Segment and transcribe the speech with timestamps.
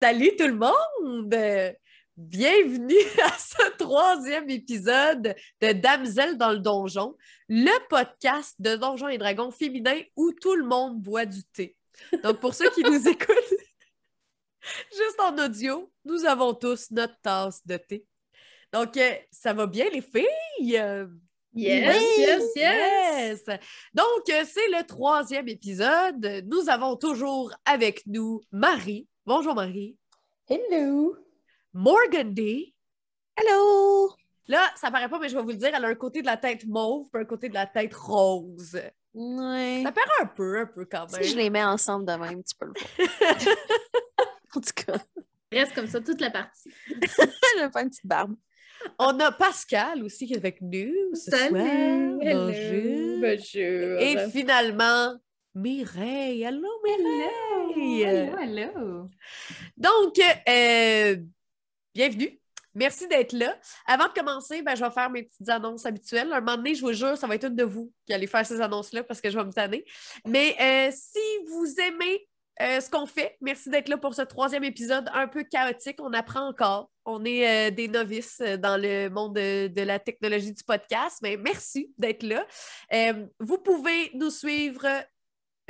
[0.00, 1.74] Salut tout le monde!
[2.16, 7.16] Bienvenue à ce troisième épisode de Damsel dans le donjon,
[7.48, 11.76] le podcast de Donjons et Dragons féminin où tout le monde boit du thé.
[12.22, 13.54] Donc, pour ceux qui nous écoutent
[14.92, 18.06] juste en audio, nous avons tous notre tasse de thé.
[18.72, 20.28] Donc, euh, ça va bien, les filles?
[20.60, 21.08] Yes,
[21.54, 23.44] yes, yes,
[23.92, 26.44] Donc, euh, c'est le troisième épisode.
[26.46, 29.08] Nous avons toujours avec nous Marie.
[29.28, 29.94] Bonjour Marie.
[30.48, 31.14] Hello.
[31.74, 32.74] Morgan D.
[33.36, 34.08] Hello.
[34.46, 36.26] Là, ça paraît pas, mais je vais vous le dire, elle a un côté de
[36.26, 38.80] la tête mauve et un côté de la tête rose.
[39.12, 39.82] Ouais.
[39.84, 41.22] Ça paraît un peu, un peu quand même.
[41.22, 43.36] Si je les mets ensemble de même, tu peux le voir.
[44.56, 44.96] en tout cas.
[45.52, 46.70] Reste comme ça toute la partie.
[46.88, 48.34] je vais faire une petite barbe.
[48.98, 50.90] On a Pascal aussi qui est avec nous.
[51.12, 51.50] Ce Salut.
[51.50, 52.18] Soir.
[52.22, 52.46] Hello.
[52.46, 53.20] Bonjour.
[53.20, 54.00] Bonjour.
[54.00, 55.18] Et finalement,
[55.54, 56.46] Mireille.
[56.46, 57.04] Allô, Mireille?
[57.04, 59.08] Hello, hello.
[59.76, 60.18] Donc,
[60.48, 61.16] euh,
[61.94, 62.38] bienvenue.
[62.74, 63.58] Merci d'être là.
[63.86, 66.32] Avant de commencer, ben, je vais faire mes petites annonces habituelles.
[66.32, 68.46] Un moment donné, je vous jure, ça va être une de vous qui allez faire
[68.46, 69.84] ces annonces-là parce que je vais me tanner.
[70.26, 72.28] Mais euh, si vous aimez
[72.60, 75.96] euh, ce qu'on fait, merci d'être là pour ce troisième épisode un peu chaotique.
[76.00, 76.90] On apprend encore.
[77.04, 81.36] On est euh, des novices dans le monde de, de la technologie du podcast, mais
[81.36, 82.46] merci d'être là.
[83.40, 84.86] Vous pouvez nous suivre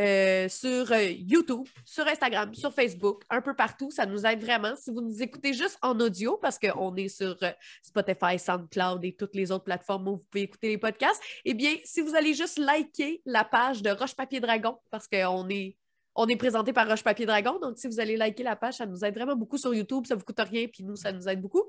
[0.01, 3.91] euh, sur euh, YouTube, sur Instagram, sur Facebook, un peu partout.
[3.91, 4.77] Ça nous aide vraiment.
[4.77, 7.51] Si vous nous écoutez juste en audio, parce qu'on est sur euh,
[7.83, 11.75] Spotify, SoundCloud et toutes les autres plateformes où vous pouvez écouter les podcasts, eh bien,
[11.85, 15.77] si vous allez juste liker la page de Roche Papier Dragon, parce qu'on est
[16.21, 17.61] on est présenté par Roche Papier Dragon.
[17.61, 20.05] Donc, si vous allez liker la page, ça nous aide vraiment beaucoup sur YouTube.
[20.05, 21.63] Ça ne vous coûte rien, puis nous, ça nous aide beaucoup.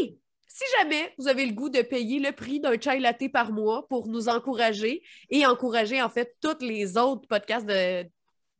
[0.00, 0.18] Et
[0.56, 3.86] si jamais vous avez le goût de payer le prix d'un chai latte par mois
[3.88, 8.08] pour nous encourager et encourager, en fait, tous les autres podcasts de,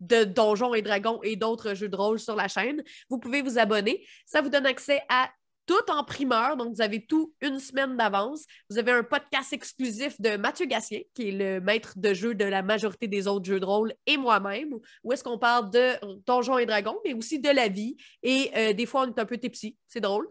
[0.01, 3.59] de Donjons et Dragons et d'autres jeux de rôle sur la chaîne, vous pouvez vous
[3.59, 4.07] abonner.
[4.27, 5.31] Ça vous donne accès à
[5.67, 8.45] tout en primeur, donc vous avez tout une semaine d'avance.
[8.71, 12.45] Vous avez un podcast exclusif de Mathieu Gassien, qui est le maître de jeu de
[12.45, 15.95] la majorité des autres jeux de rôle, et moi-même, où est-ce qu'on parle de
[16.25, 17.97] Donjons et Dragons, mais aussi de la vie.
[18.23, 20.29] Et euh, des fois, on est un peu tipsy, c'est drôle.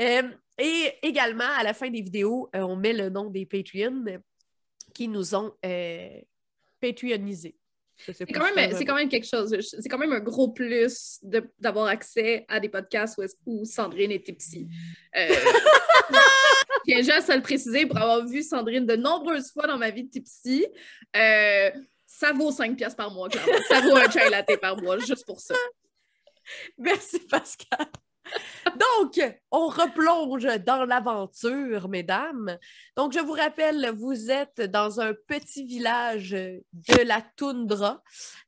[0.00, 0.22] Euh,
[0.58, 4.04] et également, à la fin des vidéos, euh, on met le nom des Patreons
[4.94, 5.52] qui nous ont
[6.80, 7.56] Patreonisés.
[7.96, 8.40] C'est quand,
[8.86, 9.56] quand même quelque chose.
[9.60, 11.20] C'est quand même un gros plus
[11.58, 14.68] d'avoir accès à des podcasts où, Sandrine était psy.
[15.16, 15.28] Euh,
[16.10, 16.16] je
[16.84, 20.04] tiens juste à le préciser pour avoir vu Sandrine de nombreuses fois dans ma vie
[20.04, 20.66] de tipsy.
[21.16, 21.70] Euh,
[22.06, 23.52] ça vaut 5 pièces par mois, clairement.
[23.68, 25.54] Ça vaut un chai latte par mois, juste pour ça.
[26.78, 27.86] Merci, Pascal.
[28.64, 29.20] Donc,
[29.50, 32.58] on replonge dans l'aventure, mesdames.
[32.96, 38.02] Donc, je vous rappelle, vous êtes dans un petit village de la toundra.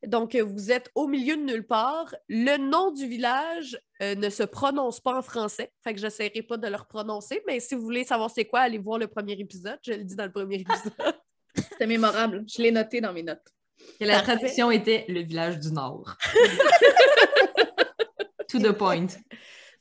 [0.07, 2.15] Donc, vous êtes au milieu de nulle part.
[2.29, 6.43] Le nom du village euh, ne se prononce pas en français, fait que je n'essaierai
[6.43, 9.33] pas de le prononcer, mais si vous voulez savoir c'est quoi, allez voir le premier
[9.33, 9.79] épisode.
[9.83, 10.93] Je le dis dans le premier épisode.
[11.55, 12.45] C'était mémorable.
[12.47, 13.55] Je l'ai noté dans mes notes.
[14.01, 16.17] Et la traduction était le village du Nord.
[18.49, 19.07] to the point.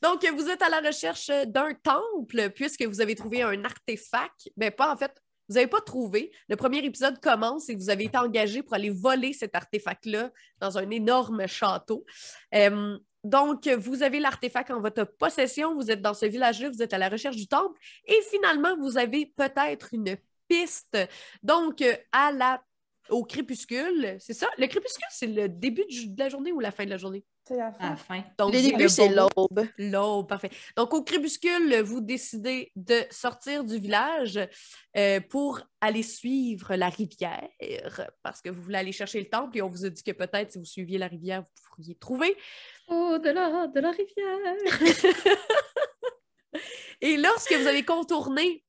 [0.02, 4.50] Donc, vous êtes à la recherche d'un temple puisque vous avez trouvé un artefact.
[4.56, 5.12] Mais pas en fait,
[5.48, 6.32] vous n'avez pas trouvé.
[6.48, 10.78] Le premier épisode commence et vous avez été engagé pour aller voler cet artefact-là dans
[10.78, 12.04] un énorme château.
[12.54, 16.94] Euh, donc, vous avez l'artefact en votre possession, vous êtes dans ce village-là, vous êtes
[16.94, 20.16] à la recherche du temple et finalement, vous avez peut-être une
[20.48, 20.96] piste.
[21.42, 22.62] Donc, euh, à la,
[23.10, 24.48] au crépuscule, c'est ça?
[24.58, 27.24] Le crépuscule, c'est le début de la journée ou la fin de la journée?
[27.46, 27.90] C'est la À fin.
[27.90, 28.24] la fin.
[28.38, 29.66] Donc, Le début, c'est l'aube.
[29.78, 30.50] L'aube, parfait.
[30.76, 34.40] Donc, au crépuscule, vous décidez de sortir du village
[34.96, 37.48] euh, pour aller suivre la rivière
[38.22, 40.52] parce que vous voulez aller chercher le temple et on vous a dit que peut-être
[40.52, 42.36] si vous suiviez la rivière, vous pourriez trouver.
[42.88, 44.38] Au-delà de la rivière.
[47.02, 48.64] Et lorsque vous avez contourné,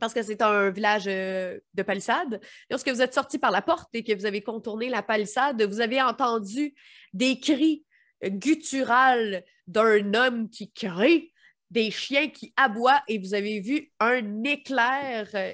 [0.00, 3.88] parce que c'est un village euh, de palissade, lorsque vous êtes sorti par la porte
[3.94, 6.74] et que vous avez contourné la palissade, vous avez entendu
[7.12, 7.84] des cris
[8.24, 11.32] gutturales d'un homme qui crie,
[11.70, 15.28] des chiens qui aboient et vous avez vu un éclair.
[15.34, 15.52] euh,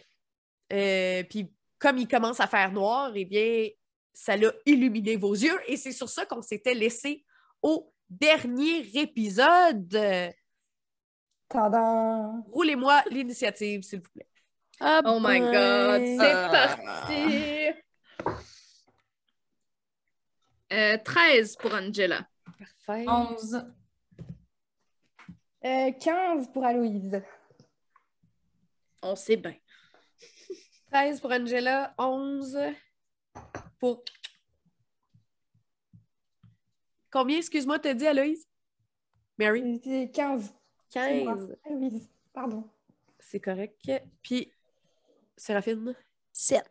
[0.73, 3.69] euh, Puis comme il commence à faire noir, eh bien,
[4.13, 7.25] ça l'a illuminé vos yeux et c'est sur ça qu'on s'était laissé
[7.61, 9.95] au dernier épisode.
[12.51, 14.27] Roulez-moi l'initiative, s'il vous plaît.
[14.87, 16.77] Ah Oh my god, c'est Ah.
[16.77, 17.71] parti!
[20.73, 22.29] Euh, 13 pour Angela.
[22.87, 23.07] Parfait.
[23.09, 23.65] 11.
[25.65, 27.23] Euh, 15 pour Aloïse.
[29.03, 29.55] On sait bien.
[30.93, 32.59] 13 pour Angela, 11
[33.79, 34.05] pour.
[37.11, 38.47] Combien, excuse-moi, t'as dit, Aloïse?
[39.39, 39.81] Mary?
[39.83, 40.55] C'est 15.
[40.91, 41.35] C'est moi.
[41.37, 41.57] 15.
[41.71, 42.69] Louise, pardon.
[43.21, 43.81] C'est correct.
[44.23, 44.53] Puis,
[45.37, 45.95] Séraphine?
[46.33, 46.65] 7.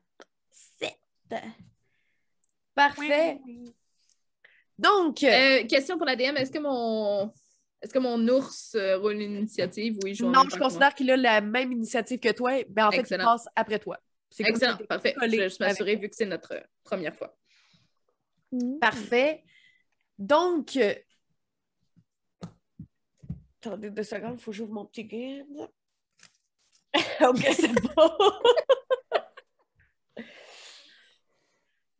[0.80, 0.95] 7.
[2.75, 3.39] Parfait.
[4.77, 7.31] Donc, Euh, question pour la DM, est-ce que mon
[7.81, 10.00] est-ce que mon ours euh, roule une initiative?
[10.04, 12.63] Oui, je non, je considère qu'il a la même initiative que toi.
[12.69, 14.00] Ben, en fait, il passe après toi.
[14.30, 15.13] C'est si Excellent, parfait.
[15.21, 17.38] Je vais juste m'assurer vu que c'est notre première fois.
[18.80, 19.44] Parfait.
[20.18, 20.95] Donc, euh,
[23.62, 25.69] attendez deux secondes, il faut que j'ouvre mon petit guide.
[27.21, 28.11] ok, c'est bon.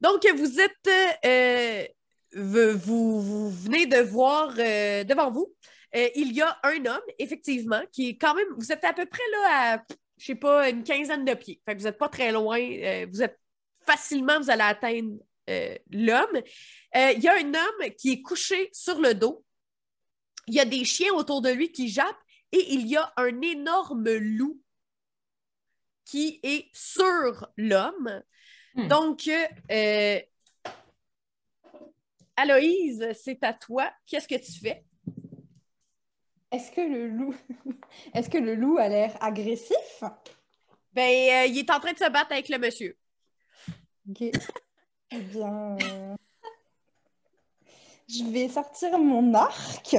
[0.02, 1.26] Donc, vous êtes.
[1.26, 1.86] euh,
[2.36, 5.54] vous, venez de voir euh, devant vous,
[5.96, 8.48] euh, il y a un homme, effectivement, qui est quand même.
[8.58, 9.84] Vous êtes à peu près là à,
[10.18, 11.62] je sais pas, une quinzaine de pieds.
[11.66, 12.58] Fait que vous n'êtes pas très loin.
[13.12, 13.40] vous êtes
[13.86, 15.20] facilement, vous allez atteindre
[15.90, 16.42] l'homme.
[16.96, 19.44] Il y a un homme qui est couché sur le dos.
[20.48, 23.42] Il y a des chiens autour de lui qui jappent et il y a un
[23.42, 24.60] énorme loup
[26.06, 28.22] qui est sur l'homme.
[28.76, 28.88] Hmm.
[28.88, 29.30] Donc,
[29.72, 30.20] euh,
[32.36, 33.92] Aloïse, c'est à toi.
[34.08, 34.84] Qu'est-ce que tu fais?
[36.52, 37.36] Est-ce que le loup,
[38.14, 40.04] est-ce que le loup a l'air agressif?
[40.94, 42.98] Ben, euh, il est en train de se battre avec le monsieur.
[44.10, 44.22] Ok.
[44.22, 46.16] Eh bien, euh,
[48.08, 49.96] je vais sortir mon arc.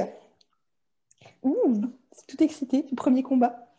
[1.43, 1.81] Ouh,
[2.11, 3.73] c'est tout excité du premier combat.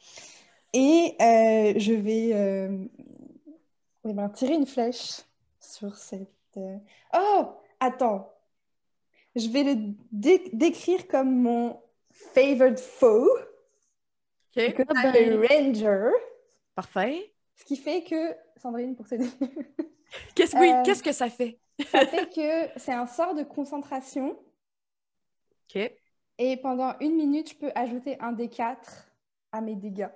[0.78, 2.84] Et euh, je vais euh,
[4.04, 5.22] eh ben, tirer une flèche
[5.58, 6.28] sur cette.
[6.58, 6.76] euh,
[7.14, 7.46] Oh,
[7.80, 8.30] attends.
[9.34, 9.74] Je vais le
[10.12, 11.80] dé- décrire comme mon
[12.10, 13.28] favorite foe,
[14.56, 14.74] OK?
[14.74, 15.12] que Ah ben.
[15.30, 16.10] le ranger.
[16.74, 17.32] Parfait.
[17.54, 19.28] Ce qui fait que, Sandrine, pour t'aider,
[20.34, 21.58] Qu'est-ce oui, qu'est-ce que ça fait?
[21.90, 24.36] ça fait que c'est un sort de concentration.
[25.68, 25.92] OK.
[26.38, 29.08] Et pendant une minute, je peux ajouter un des quatre
[29.52, 30.08] à mes dégâts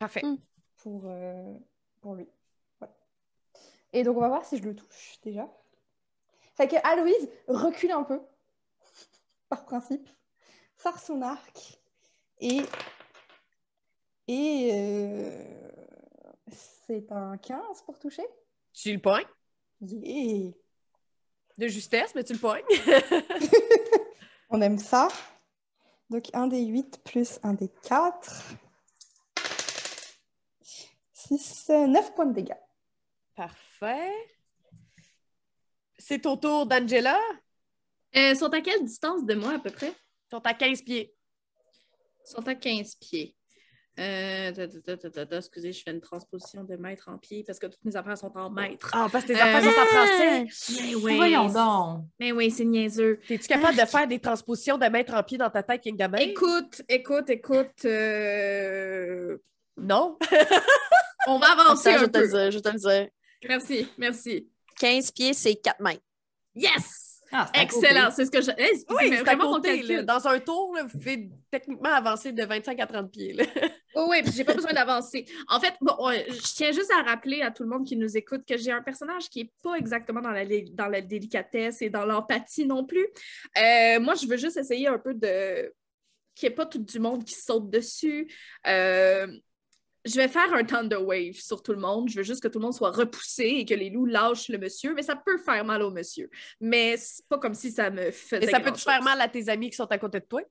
[0.00, 0.22] Parfait.
[0.24, 0.36] Mm.
[0.78, 1.54] pour, euh,
[2.00, 2.26] pour lui.
[2.80, 2.94] Voilà.
[3.92, 5.48] Et donc, on va voir si je le touche déjà.
[6.56, 8.20] Fait que Aloïse recule un peu,
[9.48, 10.08] par principe,
[10.76, 11.78] sort son arc
[12.40, 12.62] et.
[14.26, 14.70] Et.
[14.72, 15.68] euh,
[16.50, 18.26] c'est un 15 pour toucher.
[18.72, 19.24] Tu le pognes
[19.82, 20.52] Yeah.
[21.56, 22.62] de justesse, mais tu le pognes.
[24.50, 25.08] On aime ça.
[26.10, 28.54] Donc, un des 8 plus un des 4.
[31.30, 32.54] 6, 9 points de dégâts.
[33.36, 34.12] Parfait.
[35.98, 37.18] C'est au tour d'Angela?
[38.16, 39.88] Euh, sont à quelle distance de moi à peu près?
[39.88, 41.14] Ils sont à 15 pieds.
[42.26, 43.36] Ils sont à 15 pieds.
[43.98, 47.18] Euh, ta, ta, ta, ta, ta, ta, excusez, je fais une transposition de mètre en
[47.18, 48.90] pied parce que toutes mes affaires sont en mètres.
[48.94, 50.46] Ah, parce que tes Euh, affaires sont en français.
[51.04, 52.04] Mais Voyons donc.
[52.18, 53.20] Mais oui, c'est niaiseux.
[53.28, 56.20] Es-tu capable de faire des transpositions de mettre en pied dans ta tête, King Gamer?
[56.20, 57.84] Écoute, écoute, écoute.
[57.84, 59.36] euh,
[59.76, 60.18] Non.
[61.30, 62.28] On va avancer Attends, je un vais te le peu.
[62.30, 63.08] dire, je vais te le dire.
[63.48, 64.48] Merci, merci.
[64.78, 66.02] 15 pieds, c'est 4 mètres.
[66.54, 67.06] Yes!
[67.32, 68.50] Ah, Excellent, c'est ce que je.
[68.58, 69.78] Hey, Oui, mais c'est à vraiment mon côté.
[69.86, 70.04] calcul.
[70.04, 73.32] Dans un tour, là, vous pouvez techniquement avancer de 25 à 30 pieds.
[73.34, 73.44] là.
[73.96, 75.24] Oh oui, puis j'ai pas besoin d'avancer.
[75.48, 75.96] En fait, bon,
[76.28, 78.82] je tiens juste à rappeler à tout le monde qui nous écoute que j'ai un
[78.82, 83.04] personnage qui est pas exactement dans la, dans la délicatesse et dans l'empathie non plus.
[83.58, 85.72] Euh, moi, je veux juste essayer un peu de
[86.36, 88.32] qu'il n'y ait pas tout du monde qui saute dessus.
[88.68, 89.26] Euh,
[90.04, 92.08] je vais faire un Thunder Wave sur tout le monde.
[92.08, 94.58] Je veux juste que tout le monde soit repoussé et que les loups lâchent le
[94.58, 96.30] monsieur, mais ça peut faire mal au monsieur.
[96.60, 98.44] Mais c'est pas comme si ça me faisait.
[98.44, 100.42] Et ça peut te faire mal à tes amis qui sont à côté de toi?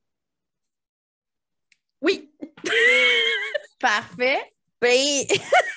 [2.02, 2.32] Oui,
[3.80, 4.40] Parfait.
[4.82, 5.26] Ben,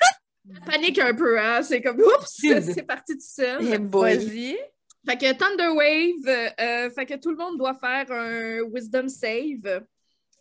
[0.66, 1.62] panique un peu, hein.
[1.62, 3.64] C'est comme, oups, c'est parti tout seul.
[3.88, 4.58] Vas-y.
[5.04, 9.84] Fait que Thunder Wave, euh, fait que tout le monde doit faire un Wisdom Save.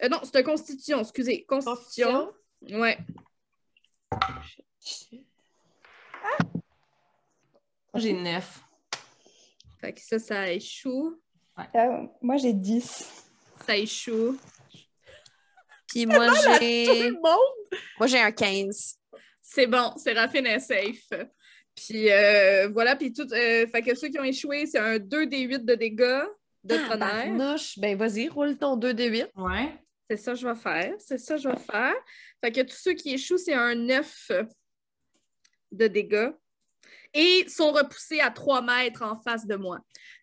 [0.03, 1.45] Euh, non, c'est un Constitution, excusez.
[1.45, 2.31] Constitution.
[2.69, 2.97] Ouais.
[7.95, 8.61] J'ai neuf.
[9.79, 11.19] Fait que ça, ça échoue.
[11.75, 13.25] Euh, moi, j'ai 10.
[13.65, 14.37] Ça échoue.
[15.87, 16.27] Puis moi,
[16.59, 17.11] j'ai.
[17.11, 18.97] Moi, j'ai un 15.
[19.41, 21.09] C'est bon, Séraphine est safe.
[21.75, 23.27] Puis euh, voilà, puis tout.
[23.33, 26.23] euh, fait que ceux qui ont échoué, c'est un 2d8 de dégâts
[26.63, 27.57] de Ah, tonnerre.
[27.77, 29.27] Ben, vas-y, roule ton 2D8.
[29.35, 29.73] Ouais.
[30.11, 30.93] C'est ça que je vais faire.
[30.99, 31.93] C'est ça que je vais faire.
[32.43, 34.31] Fait que tous ceux qui échouent, c'est un 9
[35.71, 36.31] de dégâts.
[37.13, 39.79] Et sont repoussés à 3 mètres en face de moi.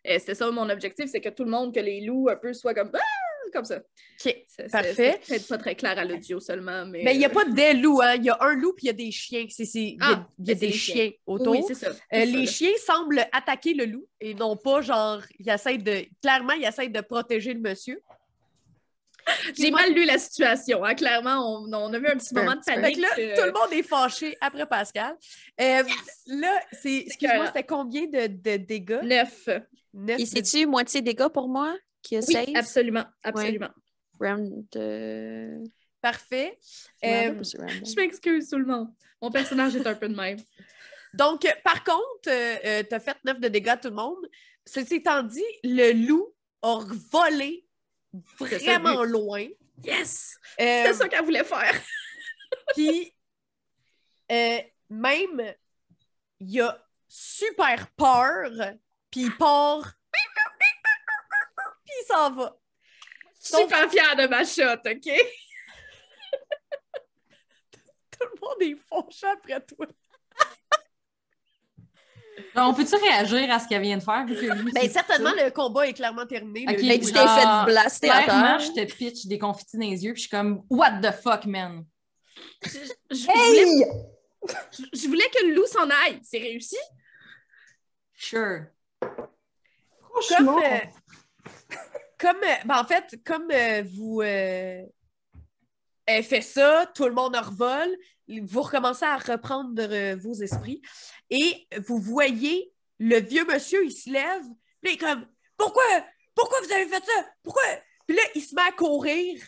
[0.07, 2.52] Euh, C'était ça mon objectif, c'est que tout le monde, que les loups un peu
[2.52, 2.99] soient comme Ah!
[3.50, 3.78] comme ça.
[3.78, 3.83] OK.
[4.18, 5.18] C'est- c'est- Parfait.
[5.23, 7.02] C'est peut-être pas très clair à l'audio seulement, mais.
[7.02, 8.16] Mais il n'y a euh, pas des loups, hein.
[8.16, 9.47] Il y a un loup puis il y a des chiens.
[9.49, 11.52] C'est, c'est- il y a, Ah, y a c'est des les chiens autour.
[11.57, 11.88] Oui, c'est ça.
[11.88, 15.78] Euh, c'est ça, les chiens semblent attaquer le loup et non pas genre, ils essayent
[15.83, 16.04] de.
[16.21, 18.02] Clairement, ils essayent de protéger le monsieur.
[19.49, 19.80] Excuse-moi.
[19.80, 20.85] mal lu la situation.
[20.85, 20.94] hein.
[20.94, 22.97] Clairement, on, on a vu un petit moment de panique.
[22.99, 25.16] là, euh, tout le monde est fâché après Pascal.
[25.61, 25.82] Euh,
[26.26, 26.97] Là, c'est.
[27.06, 29.00] Excuse-moi, c'était combien de, de dégâts?
[29.02, 29.49] Neuf.
[29.94, 32.49] Neuf Et c'est-tu moitié dégâts pour moi qui a Oui, save?
[32.54, 33.04] absolument.
[33.23, 33.70] Absolument.
[34.20, 34.64] Round.
[36.00, 36.58] Parfait.
[37.04, 37.35] Euh?
[37.42, 38.88] Je m'excuse, tout le monde.
[39.20, 40.38] Mon personnage est un peu de même.
[41.14, 44.25] Donc, par contre, euh, tu as fait 9 de dégâts à tout le monde.
[44.64, 46.28] Ceci étant dit, le loup
[46.62, 46.78] a
[47.11, 47.64] volé
[48.38, 49.46] vraiment loin.
[49.84, 50.36] Yes!
[50.60, 51.72] Euh, C'est ça qu'elle voulait faire.
[52.74, 53.14] Puis,
[54.30, 54.60] euh,
[54.90, 55.54] même,
[56.40, 58.50] il a super peur,
[59.10, 60.22] puis il part, puis
[62.02, 62.56] il s'en va.
[63.40, 64.90] Je suis super fière de ma shot, OK?
[68.10, 69.86] Tout le monde est fauché après toi.
[72.57, 74.25] On peut-tu réagir à ce qu'elle vient de faire?
[74.26, 75.45] Vu que lui, Ben, certainement, ça?
[75.45, 76.66] le combat est clairement terminé.
[76.66, 79.38] Le Ok, loup Mais est- tu t'es fait blaster à Clairement, je te pitch des
[79.38, 81.85] confitis dans les yeux, puis je suis comme, what the fuck, man?
[82.64, 83.85] Je, je- je voulais, Hey!
[84.73, 86.21] je- je voulais que le loup s'en aille.
[86.23, 86.76] C'est réussi?
[88.14, 88.64] Sure.
[90.37, 90.78] comme, euh,
[92.18, 94.83] comme euh, ben, en fait, comme euh, vous euh,
[96.08, 97.96] elle fait ça, tout le monde en revole,
[98.42, 100.82] vous recommencez à reprendre vos esprits
[101.30, 104.42] et vous voyez le vieux monsieur, il se lève,
[104.82, 105.84] puis il est comme Pourquoi?
[106.34, 107.26] Pourquoi vous avez fait ça?
[107.42, 107.62] Pourquoi?
[108.06, 109.40] Puis là, il se met à courir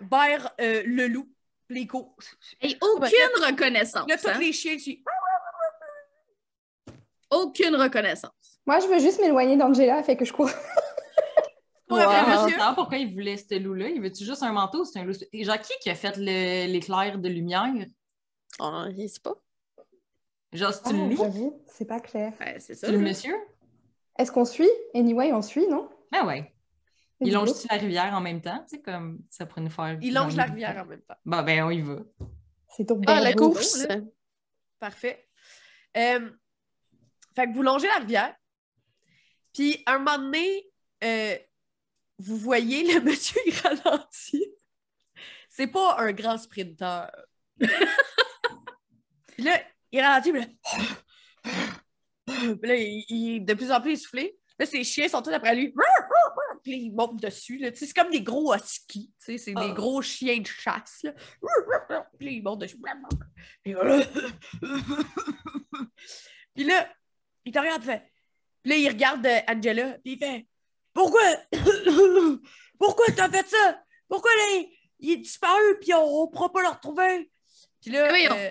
[0.00, 1.28] vers euh, le loup.
[1.66, 2.16] Puis il court.
[2.60, 4.08] Et aucune reconnaissance.
[4.08, 4.38] Là, tous hein?
[4.38, 5.02] les chiens, tu
[7.30, 8.60] Aucune reconnaissance.
[8.64, 10.50] moi, je veux juste m'éloigner d'Angela, fait que je cours.
[11.90, 11.98] Wow.
[12.00, 12.58] Je monsieur.
[12.74, 13.88] pourquoi il voulait ce loup-là?
[13.88, 15.12] Il veut-tu juste un manteau ou c'est un loup?
[15.32, 17.72] Et Genre, qui qui a fait le- l'éclair de lumière?
[18.58, 19.34] On ne sait pas?
[20.52, 21.16] Genre, c'est Ah, le loup?
[21.16, 22.32] J'avoue, c'est pas clair.
[22.40, 22.86] Ouais, c'est ça.
[22.86, 23.34] C'est le monsieur?
[24.18, 24.70] Est-ce qu'on suit?
[24.94, 25.88] Anyway, on suit, non?
[26.12, 26.54] Ah ouais.
[27.20, 28.64] Il longe-tu la rivière en même temps?
[28.68, 29.98] Tu sais, comme ça pourrait nous faire.
[30.00, 31.16] Il longe la rivière en même temps.
[31.24, 31.96] Bon, ben, on y va.
[32.68, 33.86] C'est ton Ah, la course!
[33.86, 33.96] là.
[34.78, 35.28] Parfait.
[35.96, 36.30] Euh,
[37.34, 38.34] fait que vous longez la rivière.
[39.52, 40.70] Puis, un moment donné,
[41.02, 41.36] euh,
[42.18, 44.46] vous voyez le monsieur, il ralentit.
[45.48, 47.10] C'est pas un grand sprinter.
[47.58, 50.46] puis là, il ralentit, puis là,
[52.26, 54.36] Puis là, il, il est de plus en plus essoufflé.
[54.58, 55.72] Là, ses chiens sont tous après lui.
[56.62, 57.60] Puis là, il monte dessus.
[57.74, 59.12] C'est comme des gros huskies.
[59.18, 59.72] C'est des Ah.
[59.72, 61.00] gros chiens de chasse.
[61.02, 61.12] Là.
[62.18, 62.78] Puis là, il monte dessus.
[63.62, 64.00] Puis là,
[66.54, 66.88] Puis là,
[67.44, 68.02] il te regarde, fait.
[68.62, 70.46] Puis là, il regarde euh, Angela, puis il fait
[70.94, 71.20] Pourquoi?
[72.78, 73.78] Pourquoi t'as fait ça?
[74.08, 74.68] Pourquoi là, il,
[75.00, 77.30] il est disparu, puis on, on pourra pas le retrouver?
[77.82, 78.50] Puis là, Oui, on- euh,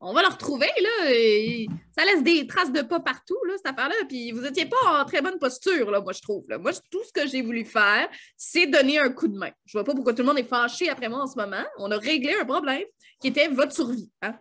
[0.00, 1.10] On va le retrouver, là.
[1.12, 1.66] et
[1.96, 3.94] ça laisse des traces de pas partout, là, cette affaire-là.
[4.08, 6.44] Puis vous étiez pas en très bonne posture, là, moi, je trouve.
[6.48, 6.56] là.
[6.58, 9.50] Moi, tout ce que j'ai voulu faire, c'est donner un coup de main.
[9.66, 11.64] Je vois pas pourquoi tout le monde est fâché après moi en ce moment.
[11.78, 12.84] On a réglé un problème
[13.20, 14.10] qui était votre survie.
[14.22, 14.34] hein.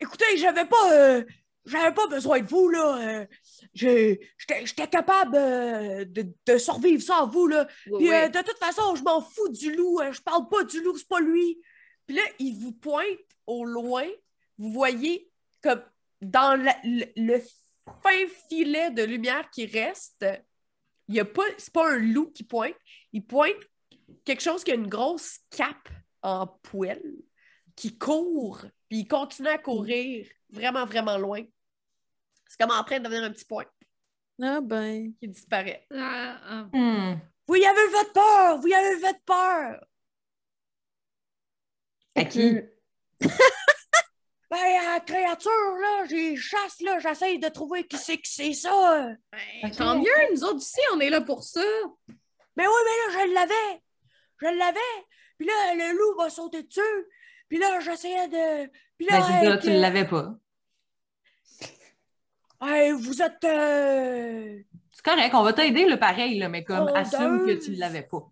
[0.00, 0.92] écoutez, j'avais pas.
[0.92, 1.24] euh,
[1.64, 2.98] j'avais pas besoin de vous, là.
[3.20, 3.26] euh,
[3.74, 7.66] J'étais capable euh, de, de survivre sans vous, là.
[7.98, 10.00] Puis euh, de toute façon, je m'en fous du loup.
[10.00, 11.60] euh, je parle pas du loup, c'est pas lui.
[12.06, 13.06] Puis là, il vous pointe
[13.46, 14.06] au loin.
[14.58, 15.30] Vous voyez
[15.62, 15.82] comme
[16.20, 17.40] dans la- le, le
[18.02, 20.24] fin filet de lumière qui reste,
[21.08, 22.74] il y a pas, c'est pas un loup qui pointe.
[23.12, 23.56] Il pointe
[24.24, 25.88] quelque chose qui a une grosse cape
[26.22, 27.14] en poêle
[27.76, 31.42] qui court, puis il continue à courir vraiment, vraiment loin.
[32.48, 33.66] C'est comme en train de devenir un petit point
[34.42, 35.12] Ah ben.
[35.20, 35.86] qui disparaît.
[35.94, 36.68] Ah, ah.
[36.72, 37.18] Hmm.
[37.46, 38.58] Vous y avez fait peur!
[38.58, 39.84] Vous y avez fait peur!
[42.16, 42.58] À qui?
[44.50, 44.56] Ben,
[44.94, 45.50] la créature,
[45.82, 49.08] là, j'ai chasse, là, j'essaye de trouver qui c'est qui c'est ça.
[49.30, 49.70] Ben.
[49.76, 51.60] Tant mieux, nous autres aussi, on est là pour ça.
[52.56, 53.82] Mais oui, mais là, je l'avais.
[54.40, 55.04] Je l'avais.
[55.36, 56.80] Puis là, le loup m'a sauté dessus.
[57.50, 58.70] Puis là, j'essayais de.
[58.96, 60.34] Puis là, Ben, c'est ça, avec, tu l'avais pas.
[62.62, 63.44] Hey, vous êtes.
[63.44, 64.58] euh,
[64.92, 68.28] C'est correct, on va t'aider, le pareil, là, mais comme assume que tu l'avais pas.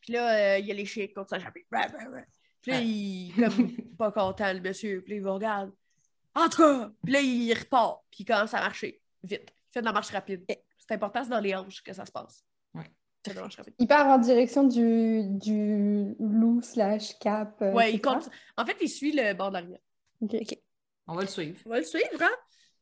[0.00, 1.66] Puis là, euh, il y a les chiens qui continuent à chapper.
[1.70, 2.20] Bra, bra, bra.
[2.60, 5.00] Puis là, il est comme pas content, le monsieur.
[5.02, 5.72] Puis là, il vous regarde.
[6.34, 6.90] En tout cas!
[7.02, 8.02] Puis là, il repart.
[8.10, 9.52] Puis il commence à marcher vite.
[9.70, 10.44] Il fait de la marche rapide.
[10.78, 12.44] C'est important, c'est dans les hanches que ça se passe.
[12.74, 12.90] Ouais.
[13.24, 13.74] De la marche rapide.
[13.78, 17.56] Il part en direction du, du loup slash cap.
[17.62, 18.12] euh, Ouais, il ça?
[18.14, 18.28] compte.
[18.58, 19.80] En fait, il suit le bord de la rivière.
[20.20, 20.58] Ok.
[21.06, 21.58] On va le suivre.
[21.64, 22.30] On va le suivre, hein?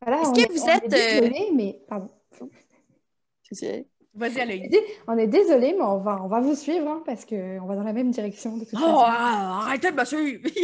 [0.04, 2.08] Voilà, Est-ce que est- vous on êtes, est euh, désolé, mais pardon.
[4.14, 4.70] Vas-y, allez.
[5.08, 7.82] On est désolé, mais on va, on va vous suivre hein, parce qu'on va dans
[7.82, 8.98] la même direction de toute Oh, façon.
[9.06, 10.42] ah, arrêtez de me suivre!
[10.44, 10.60] il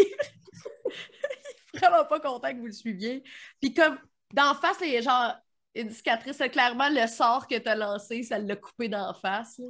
[1.75, 3.23] est vraiment pas content que vous le suiviez.
[3.61, 3.99] Puis comme,
[4.35, 5.35] d'en face, il y a genre
[5.75, 6.37] une cicatrice.
[6.37, 9.59] C'est clairement le sort que t'as lancé, ça l'a coupé d'en face.
[9.59, 9.67] là.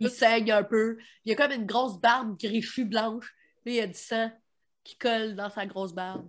[0.00, 0.98] il saigne un peu.
[1.24, 3.34] Il y a comme une grosse barbe griffue blanche.
[3.64, 4.30] Là, il y a du sang
[4.84, 6.28] qui colle dans sa grosse barbe.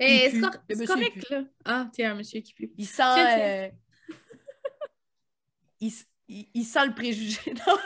[0.00, 0.40] Mais Il
[0.76, 1.32] c'est il correct, pue.
[1.34, 1.42] là.
[1.64, 2.72] Ah, tiens, un monsieur qui pue.
[2.78, 2.94] Il sent.
[2.96, 3.38] Tiens, tiens.
[3.38, 3.68] euh,
[5.80, 5.92] il,
[6.28, 7.38] il- il sent le préjugé.
[7.66, 7.76] Non.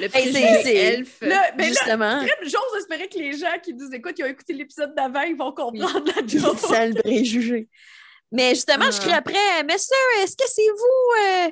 [0.00, 1.18] Le préjugé c'est- elfe.
[1.20, 5.20] Ben Justement, J'ose espérer que les gens qui nous écoutent, qui ont écouté l'épisode d'avant,
[5.22, 6.58] ils vont comprendre la joke.
[6.58, 7.68] c'est le préjugé.
[8.30, 9.00] Mais justement, je Ah.
[9.00, 11.50] crie après, Monsieur, est-ce que c'est vous, euh,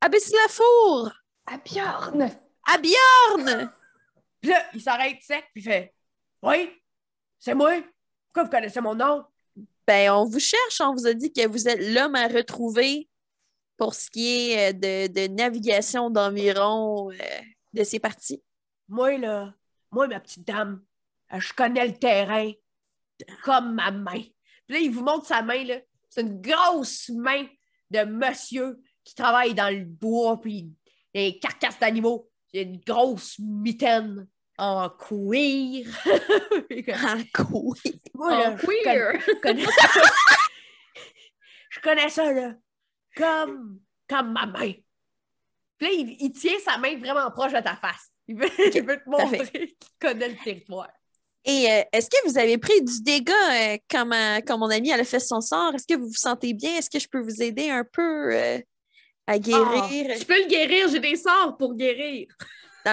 [0.00, 1.12] Abyss Lafour,
[1.46, 2.30] À Bjorn!
[2.66, 3.72] à Bjorn?
[4.40, 5.92] Puis là, il s'arrête sec, puis il fait
[6.42, 6.70] Oui,
[7.38, 7.82] c'est moi.
[8.26, 9.24] Pourquoi vous connaissez mon nom?
[9.86, 13.08] Ben, on vous cherche, on vous a dit que vous êtes l'homme à retrouver
[13.76, 17.16] pour ce qui est euh, de, de navigation d'environ euh,
[17.72, 18.42] de ces parties.
[18.88, 19.52] Moi, là,
[19.90, 20.82] moi, ma petite dame,
[21.32, 22.52] euh, je connais le terrain
[23.42, 24.22] comme ma main.
[24.66, 25.76] Puis là, il vous montre sa main, là.
[26.08, 27.46] C'est une grosse main
[27.90, 30.72] de monsieur qui travaille dans le bois, puis
[31.14, 32.28] les carcasses d'animaux.
[32.52, 34.26] Il a une grosse mitaine
[34.60, 35.84] en comme,
[36.94, 37.74] Ah, cool.
[38.14, 39.12] moi, là, En je queer.
[39.12, 40.02] connais- je connais ça.
[41.70, 42.54] je connais ça, là,
[43.16, 44.72] comme, comme ma main.
[45.78, 48.10] Puis là, il, il tient sa main vraiment proche de ta face.
[48.28, 50.90] Il veut, il veut te montrer qu'il connaît le territoire.
[51.44, 53.32] Et euh, est-ce que vous avez pris du dégât
[53.74, 55.74] euh, quand, ma- quand mon amie elle a fait son sort?
[55.74, 56.76] Est-ce que vous vous sentez bien?
[56.76, 58.58] Est-ce que je peux vous aider un peu euh,
[59.26, 60.16] à guérir?
[60.18, 62.28] Je peux le guérir, j'ai des sorts pour guérir.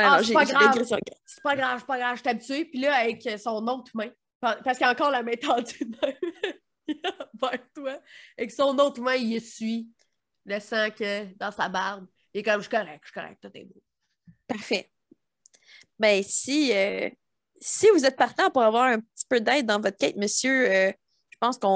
[0.01, 0.77] Non, non, Ah, non, c'est j'ai pas grave.
[0.80, 0.86] des.
[1.25, 2.66] C'est pas grave, c'est pas grave, je suis habituée.
[2.66, 5.92] Puis là, avec son autre main, parce qu'il a encore la main tendue
[6.88, 8.00] vers toi,
[8.38, 9.89] avec son autre main, il essuie
[10.46, 12.08] le sang que dans sa barbe.
[12.34, 13.82] Il est comme, je suis correct, je suis correct, tout est beau.
[14.48, 14.92] Parfait.
[16.00, 17.10] Ben, si, euh,
[17.60, 20.92] si vous êtes partant pour avoir un petit peu d'aide dans votre quête, monsieur, euh,
[21.32, 21.68] je pense qu'on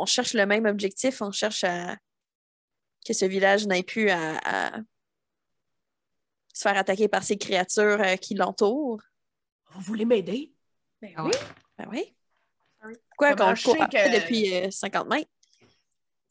[0.00, 1.20] on cherche le même objectif.
[1.22, 1.96] On cherche à
[3.06, 4.78] que ce village n'ait plus à, à
[6.58, 9.00] se faire attaquer par ces créatures euh, qui l'entourent.
[9.74, 10.52] Vous voulez m'aider?
[11.00, 11.30] Ben Ah oui.
[11.78, 12.14] Ben oui.
[13.16, 15.30] Quoi Comment qu'on je court sais après que- depuis euh, 50 mètres.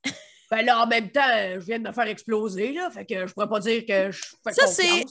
[0.51, 1.21] Ben là, en même temps,
[1.55, 4.21] je viens de me faire exploser, là, fait que je pourrais pas dire que je
[4.43, 5.03] fais Ça, c'est-.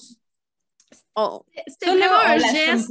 [1.15, 2.91] On- C'était là, vraiment un geste.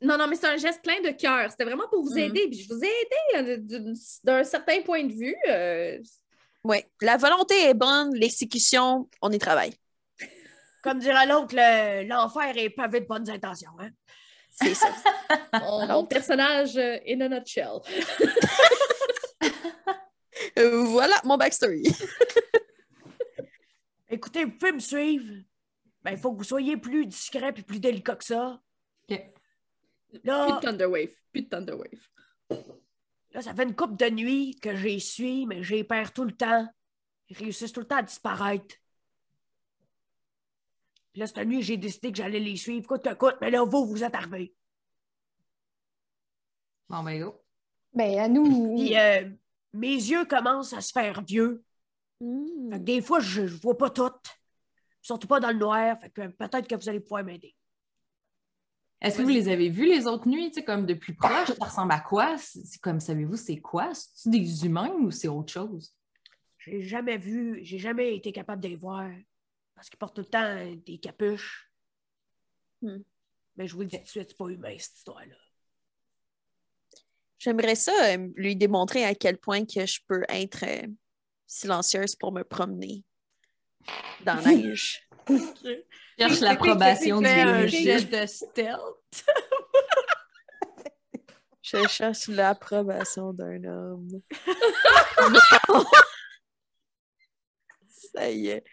[0.00, 1.50] Non, non, mais c'est un geste plein de cœur.
[1.50, 2.18] C'était vraiment pour vous Mm.
[2.18, 2.48] aider.
[2.48, 3.92] Puis je vous ai aidé euh,
[4.24, 5.34] d'un certain point de vue.
[5.48, 5.98] euh,
[6.64, 6.88] ouais.
[7.00, 9.74] La volonté est bonne, l'exécution, on y travaille.
[10.82, 13.70] Comme dirait l'autre, le- l'enfer est pavé de bonnes intentions.
[13.80, 13.90] Hein?
[14.50, 14.88] C'est ça.
[15.88, 17.80] mon, personnage euh, in a nutshell.
[20.56, 21.82] Euh, voilà mon backstory.
[24.10, 25.42] Écoutez, vous pouvez me suivre.
[26.02, 28.60] Ben, il faut que vous soyez plus discret et plus délicat que ça.
[29.08, 29.20] Ok.
[30.08, 31.10] Plus de Thunderwave.
[31.32, 32.08] Plus de Thunderwave.
[33.32, 36.32] là, ça fait une couple de nuits que j'ai suis, mais j'ai perds tout le
[36.32, 36.66] temps.
[37.28, 38.74] Ils réussissent tout le temps à disparaître.
[41.18, 43.64] Puis là, cette nuit, j'ai décidé que j'allais les suivre coûte que coûte, mais là,
[43.64, 44.54] vous, vous êtes arrivés.
[46.88, 47.42] Bon, ben, go.
[47.92, 48.76] Ben, à nous.
[48.76, 49.28] Puis euh,
[49.72, 51.64] mes yeux commencent à se faire vieux.
[52.20, 52.70] Mm.
[52.70, 54.12] Fait que des fois, je, je vois pas tout.
[55.02, 55.98] Surtout pas dans le noir.
[56.00, 57.52] Fait que peut-être que vous allez pouvoir m'aider.
[59.00, 61.48] Est-ce que vous les avez vus les autres nuits, tu sais, comme de plus proche?
[61.48, 62.38] Ça ressemble à quoi?
[62.38, 63.90] C'est c'est comme, savez-vous, c'est quoi?
[63.92, 65.96] C'est des humains ou c'est autre chose?
[66.58, 69.10] J'ai jamais vu, j'ai jamais été capable de les voir.
[69.78, 71.70] Parce qu'ils portent tout le temps euh, des capuches.
[72.82, 72.98] Hmm.
[73.54, 75.36] Mais je vous le dis tout de suite, c'est pas humain, cette histoire-là.
[77.38, 80.88] J'aimerais ça euh, lui démontrer à quel point que je peux être euh,
[81.46, 83.04] silencieuse pour me promener
[84.24, 85.08] dans la neige.
[86.18, 88.80] Cherche l'approbation du un jet de stealth.
[91.62, 94.22] Je cherche l'approbation d'un homme.
[98.14, 98.64] ça y est.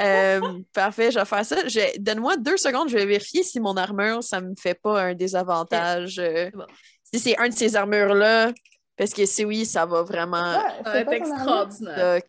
[0.00, 0.40] Euh,
[0.72, 1.66] parfait, je vais faire ça.
[1.68, 5.14] Je- Donne-moi deux secondes, je vais vérifier si mon armure, ça me fait pas un
[5.14, 6.18] désavantage.
[6.18, 6.66] euh, bon.
[7.12, 8.52] Si c'est un de ces armures-là,
[8.96, 10.52] parce que si oui, ça va vraiment.
[10.52, 12.20] Ça va c'est être extraordinaire.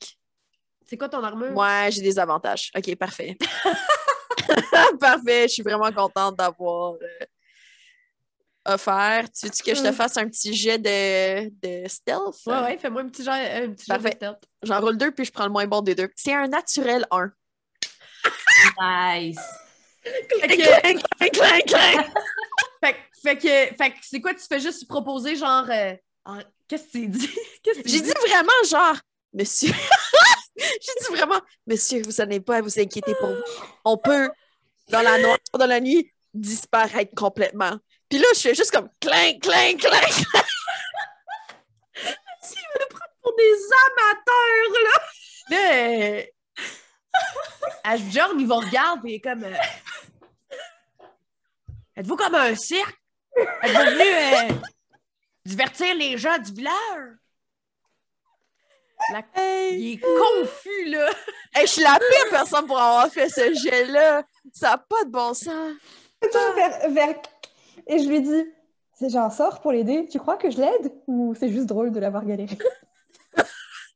[0.86, 1.56] C'est quoi ton armure?
[1.56, 2.71] Ouais, j'ai des avantages.
[2.75, 3.38] OK, parfait.
[4.99, 7.25] parfait, je suis vraiment contente d'avoir euh,
[8.65, 9.26] offert.
[9.32, 9.93] Tu veux que je te Mm.
[9.93, 12.36] fasse un petit jet de, de stealth?
[12.45, 13.32] Ouais, ouais, fais-moi un petit jet,
[13.63, 14.43] un petit jet de stealth.
[14.63, 16.10] J'en roule deux, puis je prends le moins bon des deux.
[16.15, 17.32] C'est un naturel 1.
[18.80, 19.39] Nice!
[20.04, 22.06] Fait que, clang, clang, clang.
[22.84, 25.65] fait, que- fait que, fait que c'est quoi, tu fais juste proposer genre.
[25.69, 25.93] euh,
[26.26, 27.30] en- Qu'est-ce que tu dis?
[27.86, 28.97] J'ai dit vraiment genre,
[29.34, 29.71] monsieur.
[30.58, 33.41] J'ai dit vraiment, monsieur, vous n'allez pas à vous inquiéter pour vous.
[33.86, 34.30] On peut,
[34.89, 37.78] dans la noire, dans la nuit, disparaître complètement.
[38.13, 39.99] Puis là, je fais juste comme clang, clang, clang.
[43.23, 43.54] pour des
[43.88, 45.02] amateurs, là!
[45.49, 46.23] Là, euh,
[47.84, 49.43] Ashbjorn, il va regarder et il est comme.
[49.45, 49.56] euh,
[51.95, 52.95] Êtes-vous comme un cirque?
[53.36, 54.56] Êtes-vous venu euh,
[55.43, 57.15] divertir les gens du village?
[59.12, 61.10] La- Hey, Il est confus, là.
[61.56, 64.21] hey, je suis la pire personne pour avoir fait ce jet-là.
[64.54, 65.73] Ça n'a pas de bon sens.
[66.21, 67.19] Me vers-
[67.88, 68.43] Et je lui dis
[68.93, 71.91] C'est j'ai un sort pour l'aider, tu crois que je l'aide Ou c'est juste drôle
[71.91, 72.57] de l'avoir galéré?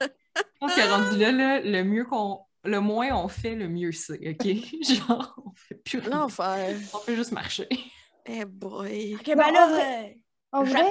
[0.02, 2.40] Je pense que rendu là, là, le mieux qu'on.
[2.64, 4.46] Le moins on fait, le mieux c'est, OK?
[4.82, 6.10] Genre, on fait plus rien.
[6.10, 6.76] L'enfer.
[6.94, 7.68] On fait juste marcher.
[8.26, 9.16] Eh boy.
[9.16, 10.10] Ok, ben là,
[10.52, 10.84] En vrai,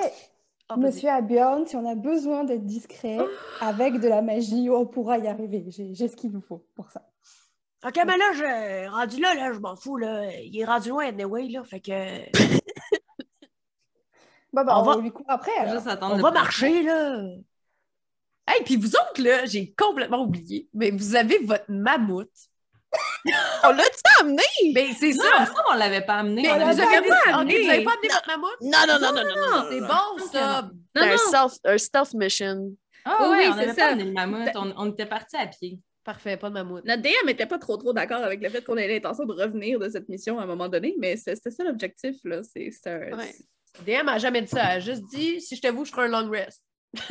[0.71, 0.79] vas-y.
[0.81, 3.19] monsieur Abjorn, si on a besoin d'être discret,
[3.61, 5.65] avec de la magie, on pourra y arriver.
[5.69, 7.03] J'ai j'ai ce qu'il nous faut pour ça.
[7.85, 10.31] Ok, mais là, je, rendu là, là, je m'en fous, là.
[10.41, 11.63] Il est rendu loin, anyway, là.
[11.65, 11.93] Fait que.
[14.57, 15.55] Bah, bah, On on, va- lui court après.
[15.59, 15.75] alors.
[15.75, 16.43] Juste attendre On le va prochain.
[16.45, 17.21] marcher, là.
[18.49, 22.31] Hey, puis vous autres, là, j'ai complètement oublié, mais vous avez votre mammouth.
[23.65, 24.43] On l'a-tu amené?
[24.73, 25.45] Ben, c'est Non, ça.
[25.47, 26.43] ça, on l'avait pas amené.
[26.43, 27.53] Mais on vous avait avez pas- amené.
[27.55, 27.63] amené.
[27.65, 28.61] Vous avez pas amené votre mammouth?
[28.63, 29.57] Non, non, non, non, non, non.
[29.63, 29.87] non, C'est non.
[29.89, 30.63] bon, ça.
[30.63, 31.17] Non, C'est un non.
[31.19, 32.73] stealth, un stealth mission.
[33.05, 33.75] Ah Oui, ouais, oui, on c'est ça.
[33.75, 34.49] pas amené le mammouth.
[34.55, 35.79] On, on était partis à pied.
[36.05, 36.85] Parfait, pas de mammouth.
[36.85, 39.79] Notre DM n'était pas trop trop d'accord avec le fait qu'on ait l'intention de revenir
[39.81, 42.17] de cette mission à un moment donné, mais c'était ça l'objectif.
[42.25, 42.41] là.
[42.45, 43.35] C'est c'est un- Ouais.
[43.85, 44.63] DM a jamais dit ça.
[44.65, 46.63] Elle a juste dit si je te vous, je ferai un long rest.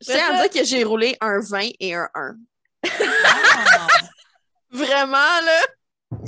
[0.00, 2.36] Je tiens à dire que j'ai roulé un 20 et un 1.
[2.84, 3.86] Ah.
[4.70, 5.60] Vraiment, là,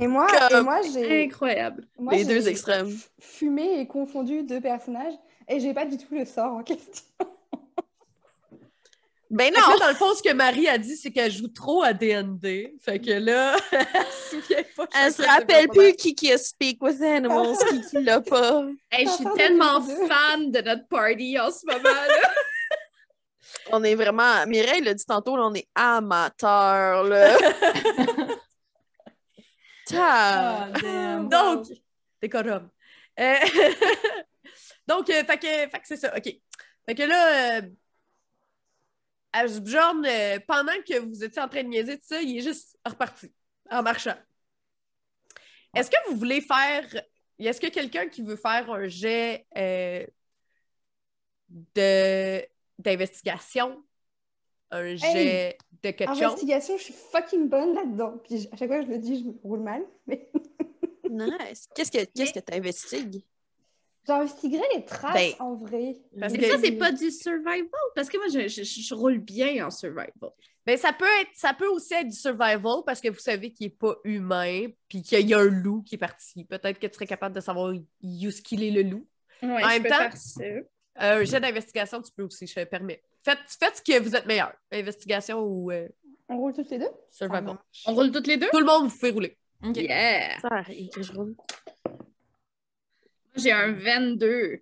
[0.00, 1.86] Et moi, Comme- et moi j'ai Incroyable.
[1.98, 2.90] moi, les deux extrêmes.
[3.20, 5.14] fumé et confondu deux personnages
[5.48, 7.04] et j'ai pas du tout le sort en question.
[9.30, 9.60] Ben non!
[9.60, 12.72] là, dans le fond, ce que Marie a dit, c'est qu'elle joue trop à DND.
[12.80, 14.88] Fait que là, elle se souvient pas.
[14.96, 18.64] Elle se rappelle plus qui qui a Speak with Animals, qui qui l'a pas.
[18.90, 21.82] Hey, je suis tellement fan de notre party en ce moment.
[21.82, 22.30] là.
[23.70, 24.46] On est vraiment...
[24.46, 27.36] Mireille l'a dit tantôt, là, on est amateurs, là.
[29.94, 30.68] Ah.
[31.30, 31.66] Donc,
[32.22, 32.68] décorum.
[33.20, 33.34] Euh,
[34.88, 36.34] Donc, euh, fait que, fait que c'est ça, OK.
[36.86, 37.62] Fait que là, euh,
[39.38, 42.78] Asbjorn, euh, pendant que vous étiez en train de niaiser tout ça, il est juste
[42.84, 43.32] reparti
[43.70, 44.16] en marchant.
[45.74, 46.84] Est-ce que vous voulez faire...
[47.38, 50.04] Est-ce que quelqu'un qui veut faire un jet euh,
[51.48, 52.44] de
[52.78, 53.82] d'investigation,
[54.70, 56.22] un jet de quelque chose?
[56.22, 58.18] Investigation, je suis fucking bonne là-dedans.
[58.24, 59.84] Puis à chaque fois que je le dis, je me roule mal.
[60.06, 60.30] Mais
[61.08, 61.68] Nice.
[61.74, 63.24] Qu'est-ce que qu'est-ce que t'investigues?
[64.08, 65.94] J'investiguerai les traces Ben, en vrai.
[66.18, 67.68] parce Mais que- ça, c'est pas du survival.
[67.94, 70.10] Parce que moi, je, je- je roule bien en survival.
[70.66, 73.66] Ben, ça peut être, ça peut aussi être du survival parce que vous savez qu'il
[73.68, 76.44] n'est pas humain, puis qu'il y a un loup qui est parti.
[76.44, 79.06] Peut-être que tu serais capable de savoir où ce qu'il est le loup.
[79.42, 80.42] Ouais, En je même peux temps- faire ça.
[80.44, 80.62] Euh,
[80.96, 83.00] un jet d'investigation, tu peux aussi, je te permets.
[83.24, 84.52] Faites, faites ce que vous êtes meilleur.
[84.72, 85.88] Investigation ou euh,
[86.28, 86.90] On roule toutes les deux?
[87.10, 87.56] survival.
[87.86, 88.48] On roule toutes les deux?
[88.50, 89.38] Tout le monde, vous pouvez rouler.
[89.62, 90.38] Yeah!
[90.40, 91.34] Ça arrive que je roule.
[93.38, 94.58] J'ai un 22.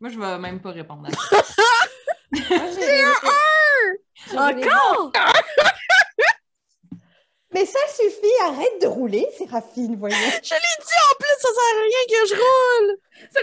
[0.00, 1.18] Moi, je vais même pas répondre à ça.
[2.32, 3.04] J'ai j'ai
[4.36, 5.12] roulé- Encore?
[7.50, 10.14] Mais ça suffit, arrête de rouler, Séraphine, voyons.
[10.18, 12.90] Je l'ai dit en plus, ça sert à rien que je roule!
[13.34, 13.42] Elle,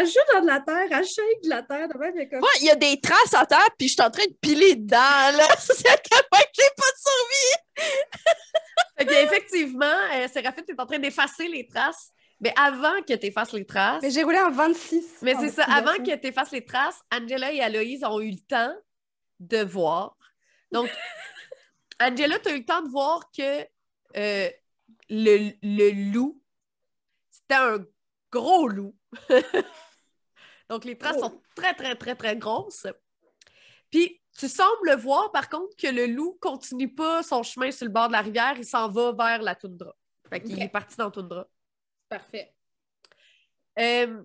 [0.00, 1.88] elle- joue dans de la terre, elle shake de la terre.
[1.88, 2.44] De même, comme...
[2.60, 4.98] Il y a des traces à terre, puis je suis en train de piler dedans,
[4.98, 5.48] là.
[5.58, 6.98] C'est à quel point que j'ai pas de
[9.08, 9.16] survie!
[9.24, 12.10] Effectivement, euh, Séraphine, tu es en train d'effacer les traces.
[12.42, 15.18] Mais avant que tu effaces les traces, Mais j'ai roulé un 26.
[15.22, 18.32] Mais en c'est ça, avant que tu effaces les traces, Angela et Aloïse ont eu
[18.32, 18.74] le temps
[19.38, 20.16] de voir.
[20.72, 20.90] Donc,
[22.00, 23.62] Angela, tu as eu le temps de voir que
[24.16, 24.50] euh,
[25.08, 26.42] le, le loup,
[27.30, 27.78] c'était un
[28.32, 28.96] gros loup.
[30.68, 32.88] Donc, les traces sont très, très, très, très grosses.
[33.88, 37.92] Puis, tu sembles voir, par contre, que le loup continue pas son chemin sur le
[37.92, 39.94] bord de la rivière, il s'en va vers la toundra.
[40.28, 41.46] Fait qu'il est parti dans la toundra.
[42.12, 42.54] Parfait.
[43.78, 44.22] Euh,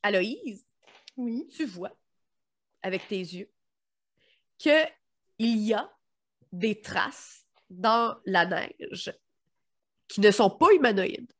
[0.00, 0.64] Aloïse,
[1.16, 1.44] Oui.
[1.48, 1.98] tu vois
[2.82, 3.50] avec tes yeux
[4.62, 4.84] que
[5.38, 5.92] il y a
[6.52, 9.12] des traces dans la neige
[10.06, 11.32] qui ne sont pas humanoïdes.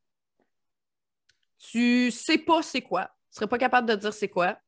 [1.58, 3.04] Tu sais pas c'est quoi.
[3.30, 4.58] Tu serais pas capable de dire c'est quoi.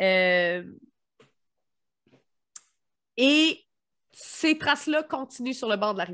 [0.00, 0.64] Euh,
[3.16, 3.66] Et
[4.12, 6.04] ces traces-là continuent sur le bord de la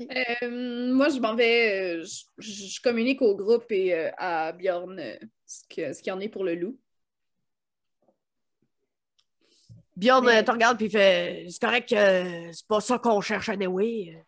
[0.00, 2.00] Euh, moi, je m'en vais.
[2.00, 2.04] euh,
[2.38, 5.00] je, communique au groupe et euh, à Bjorn
[5.46, 6.78] ce qu'il y en est pour le loup.
[9.96, 14.24] Bjorn Mais- te regarde puis fait C'est correct que c'est pas ça qu'on cherche anyway.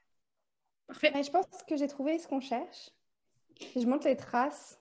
[0.87, 1.11] Parfait.
[1.15, 2.91] Mais je pense que j'ai trouvé ce qu'on cherche.
[3.75, 4.79] Je montre les traces.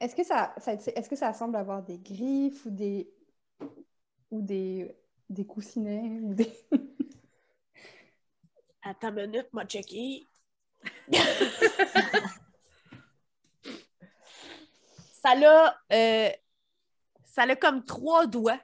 [0.00, 3.12] Est-ce que ça, ça- est-ce que ça semble avoir des griffes ou des
[4.30, 4.96] ou des
[5.28, 6.50] des coussinets ou des
[8.82, 10.26] Attends une minute, m'a checké.
[15.22, 16.30] ça l'a euh,
[17.24, 18.60] ça l'a comme trois doigts.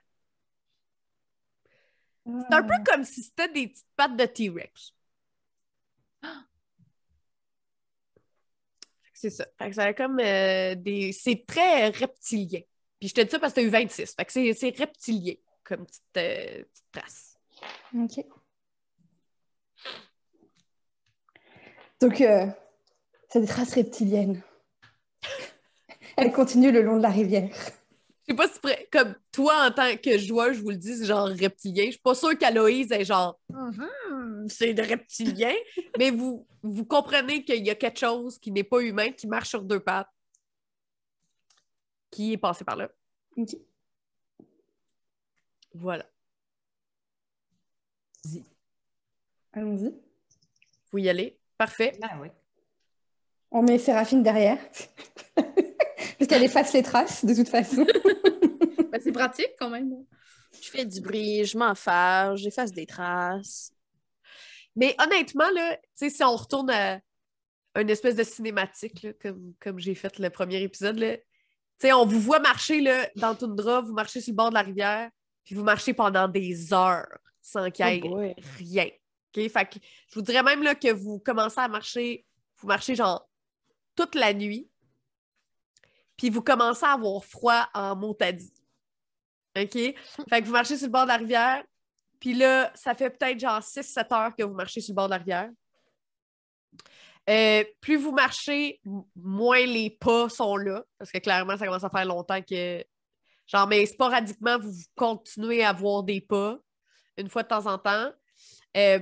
[2.24, 4.94] C'est un peu comme si c'était des petites pattes de T-Rex.
[9.14, 9.46] C'est ça.
[9.58, 11.12] Fait que ça a comme euh, des.
[11.12, 12.60] C'est très reptilien.
[12.98, 14.14] Puis je te dis ça parce que t'as eu 26.
[14.14, 17.38] Fait que c'est, c'est reptilien comme petite, euh, petite trace.
[17.94, 18.26] Ok.
[22.00, 22.46] Donc, euh,
[23.28, 24.42] c'est des traces reptiliennes.
[26.16, 27.50] Elles continuent le long de la rivière.
[28.28, 30.96] Je sais pas si près- comme toi en tant que joueur, je vous le dis,
[30.96, 31.84] c'est genre reptilien.
[31.86, 35.54] Je suis pas sûre qu'Aloïse est genre Mhm, c'est de reptilien,
[35.98, 39.50] mais vous, vous comprenez qu'il y a quelque chose qui n'est pas humain, qui marche
[39.50, 40.08] sur deux pattes,
[42.10, 42.90] qui est passé par là.
[43.36, 43.56] Ok.
[45.74, 46.06] Voilà.
[49.52, 49.94] Allons-y.
[50.90, 51.38] Vous y allez.
[51.58, 51.98] Parfait.
[52.02, 52.32] Ah ouais.
[53.50, 54.58] On met Séraphine derrière.
[55.34, 57.86] Parce qu'elle efface les traces, de toute façon.
[58.92, 59.92] Ben, c'est pratique quand même.
[60.62, 63.72] Je fais du bruit, je m'enferme, j'efface des traces.
[64.76, 67.00] Mais honnêtement, là, si on retourne à
[67.74, 71.16] une espèce de cinématique, là, comme, comme j'ai fait le premier épisode, là,
[71.96, 74.62] on vous voit marcher là, dans le toundra, vous marchez sur le bord de la
[74.62, 75.10] rivière,
[75.44, 78.88] puis vous marchez pendant des heures sans qu'il y ait Oh rien.
[79.36, 82.24] Je vous dirais même là, que vous commencez à marcher,
[82.58, 83.28] vous marchez genre
[83.94, 84.68] toute la nuit,
[86.16, 88.52] puis vous commencez à avoir froid en motadie.
[89.56, 89.72] OK?
[89.72, 89.94] Fait
[90.40, 91.64] que vous marchez sur le bord de la rivière,
[92.20, 95.12] puis là, ça fait peut-être genre 6-7 heures que vous marchez sur le bord de
[95.12, 95.50] la rivière.
[97.28, 98.80] Euh, plus vous marchez,
[99.16, 102.84] moins les pas sont là, parce que clairement, ça commence à faire longtemps que.
[103.46, 106.58] Genre, mais sporadiquement, vous continuez à voir des pas,
[107.16, 108.12] une fois de temps en temps.
[108.76, 109.00] Euh,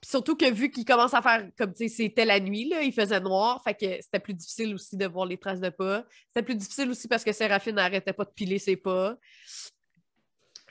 [0.00, 2.82] puis surtout que vu qu'il commence à faire, comme tu sais, c'était la nuit, là,
[2.82, 6.04] il faisait noir, fait que c'était plus difficile aussi de voir les traces de pas.
[6.28, 9.16] C'était plus difficile aussi parce que Séraphine n'arrêtait pas de piler ses pas.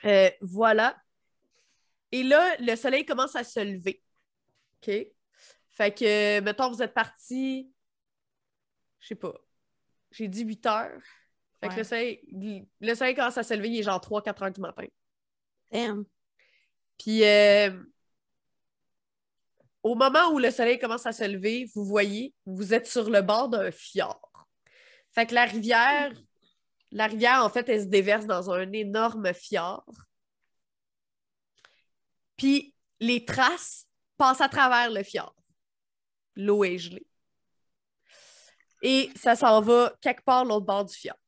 [0.06, 0.96] Euh, voilà.
[2.12, 4.04] Et là, le soleil commence à se lever.
[4.82, 4.94] OK?
[5.72, 7.70] Fait que, mettons, vous êtes parti,
[9.00, 9.34] je sais pas,
[10.12, 11.02] j'ai dit 8 heures.
[11.62, 14.52] Fait que le soleil, le soleil commence à se lever, il est genre 3-4 heures
[14.52, 14.86] du matin.
[15.72, 16.06] Damn.
[16.98, 17.72] Puis, euh,
[19.86, 23.22] au moment où le soleil commence à se lever, vous voyez, vous êtes sur le
[23.22, 24.48] bord d'un fjord.
[25.12, 26.12] Fait que la rivière,
[26.90, 29.86] la rivière, en fait, elle se déverse dans un énorme fjord.
[32.36, 33.86] Puis, les traces
[34.18, 35.36] passent à travers le fjord.
[36.36, 37.06] L'eau est gelée.
[38.82, 41.20] Et ça s'en va quelque part l'autre bord du fjord.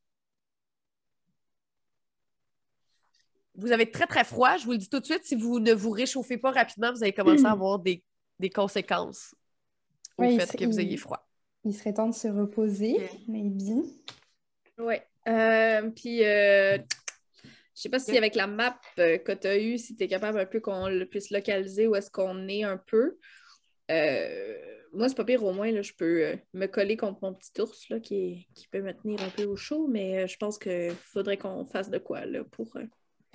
[3.53, 4.57] Vous avez très, très froid.
[4.57, 7.03] Je vous le dis tout de suite, si vous ne vous réchauffez pas rapidement, vous
[7.03, 8.03] allez commencer à avoir des,
[8.39, 9.35] des conséquences
[10.17, 11.27] au Oui, fait que vous ayez froid.
[11.65, 13.19] Il serait temps de se reposer, Ok.
[13.27, 13.83] maybe.
[14.77, 15.05] Ouais.
[15.27, 16.77] Euh, puis, euh,
[17.75, 20.07] je sais pas si avec la map euh, que tu as eue, si tu es
[20.07, 23.17] capable un peu qu'on le puisse localiser où est-ce qu'on est un peu.
[23.91, 24.55] Euh,
[24.93, 27.59] moi, c'est pas pire, au moins, là, je peux euh, me coller contre mon petit
[27.61, 30.57] ours là, qui, est- qui peut me tenir un peu au chaud, mais je pense
[30.57, 32.77] qu'il faudrait qu'on fasse de quoi là, pour.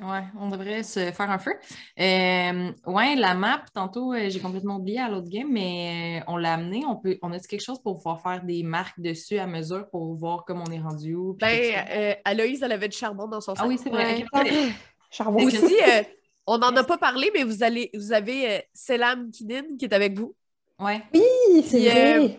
[0.01, 1.53] Ouais, on devrait se faire un feu.
[2.01, 6.37] Euh, ouais, la map, tantôt, euh, j'ai complètement oublié à l'autre game, mais euh, on
[6.37, 6.83] l'a amené.
[6.87, 9.89] On peut, on a dit quelque chose pour pouvoir faire des marques dessus à mesure
[9.91, 11.37] pour voir comme on est rendu où.
[11.39, 13.65] Ben, euh, Aloïse, elle avait du charbon dans son sac.
[13.65, 14.25] ah oui, c'est vrai.
[14.33, 14.73] ouais.
[15.13, 15.45] Charbon.
[15.45, 16.03] Aussi, euh,
[16.47, 19.93] on n'en a pas parlé, mais vous, allez, vous avez euh, Selam Kinin qui est
[19.93, 20.35] avec vous.
[20.81, 21.03] Ouais.
[21.15, 22.39] Oui, c'est euh, vrai.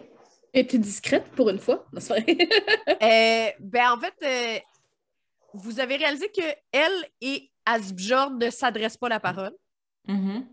[0.55, 1.85] Et t'es discrète pour une fois.
[1.93, 2.25] Non, c'est vrai.
[3.01, 4.59] Euh, ben, en fait, euh,
[5.53, 9.55] vous avez réalisé que elle et Asbjorn ne s'adressent pas la parole.
[10.07, 10.47] Mhm.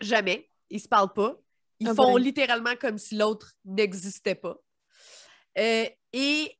[0.00, 0.48] Jamais.
[0.70, 1.36] Ils se parlent pas.
[1.80, 4.56] Ils Ah font littéralement comme si l'autre n'existait pas.
[5.58, 6.58] Euh, et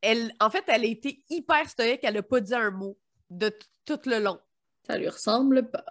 [0.00, 2.00] elle, en fait, elle a été hyper stoïque.
[2.02, 2.98] Elle n'a pas dit un mot
[3.30, 4.40] de t- tout le long.
[4.86, 5.84] Ça lui ressemble pas.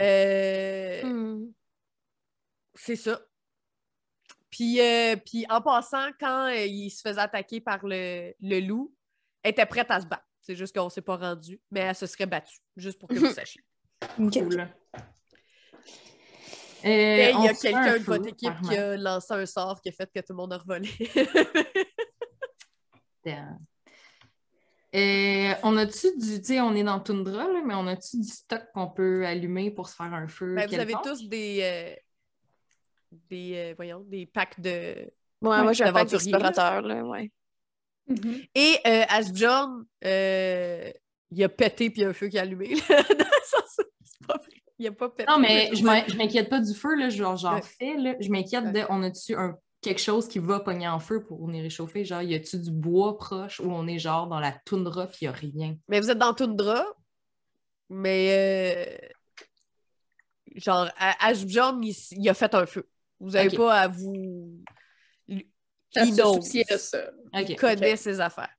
[0.00, 1.52] Euh, Hmm.
[2.74, 3.20] C'est ça.
[4.50, 8.94] Puis, euh, puis en passant, quand euh, il se faisait attaquer par le, le loup,
[9.42, 10.24] elle était prête à se battre.
[10.40, 13.14] C'est juste qu'on ne s'est pas rendu, mais elle se serait battue, juste pour que
[13.14, 13.62] vous sachiez.
[14.18, 14.32] Ok.
[14.32, 14.68] Cool.
[16.84, 19.46] Et Euh, il on y a quelqu'un un de votre équipe qui a lancé un
[19.46, 20.88] sort qui a fait que tout le monde a revolé.
[23.24, 23.58] Damn.
[24.94, 28.28] Euh, on a-tu du, tu sais, on est dans Tundra, là, mais on a-tu du
[28.28, 30.54] stock qu'on peut allumer pour se faire un feu?
[30.54, 31.94] Ben, vous avez tous des, euh,
[33.28, 35.10] des, euh, voyons, des packs de...
[35.42, 36.38] Ouais, moi, j'ai un pack d'aventurier, là.
[36.38, 37.30] d'explorateur, là, ouais.
[38.08, 38.40] Mhm.
[38.54, 40.90] Et euh, Asbjorn, euh,
[41.30, 42.74] il a pété puis il y a un feu qui a allumé.
[42.74, 42.78] là.
[43.08, 44.52] Dans le sens où c'est pas vrai.
[44.78, 45.30] Il a pas pété.
[45.30, 45.82] Non, mais je
[46.16, 47.08] m'inquiète pas du feu, là.
[47.10, 47.62] Genre, j'en Ouais.
[47.62, 48.14] fais, là.
[48.20, 51.62] Je m'inquiète de, on a-tu un quelque chose qui va pogner en feu pour venir
[51.62, 52.04] réchauffer?
[52.04, 55.26] Genre, y a-tu du bois proche ou on est genre dans la toundra puis y
[55.28, 55.76] a rien?
[55.88, 56.84] Mais vous êtes dans Tundra.
[57.90, 59.08] Mais euh,
[60.56, 62.88] genre, à- Asbjorn, il, il a fait un feu.
[63.20, 64.52] Vous n'avez pas à vous.
[65.96, 66.34] Il se knows.
[66.42, 67.10] soucier de ça.
[67.34, 67.56] Il Ok.
[67.56, 68.54] connaît ses affaires.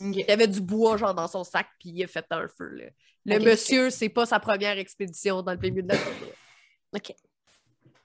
[0.00, 0.16] ok.
[0.16, 2.68] Il y avait du bois genre dans son sac, puis il a fait un feu.
[2.70, 2.84] là.
[3.24, 3.42] Le Ok.
[3.42, 7.14] monsieur, c'est pas sa première expédition dans le milieu de la toundra.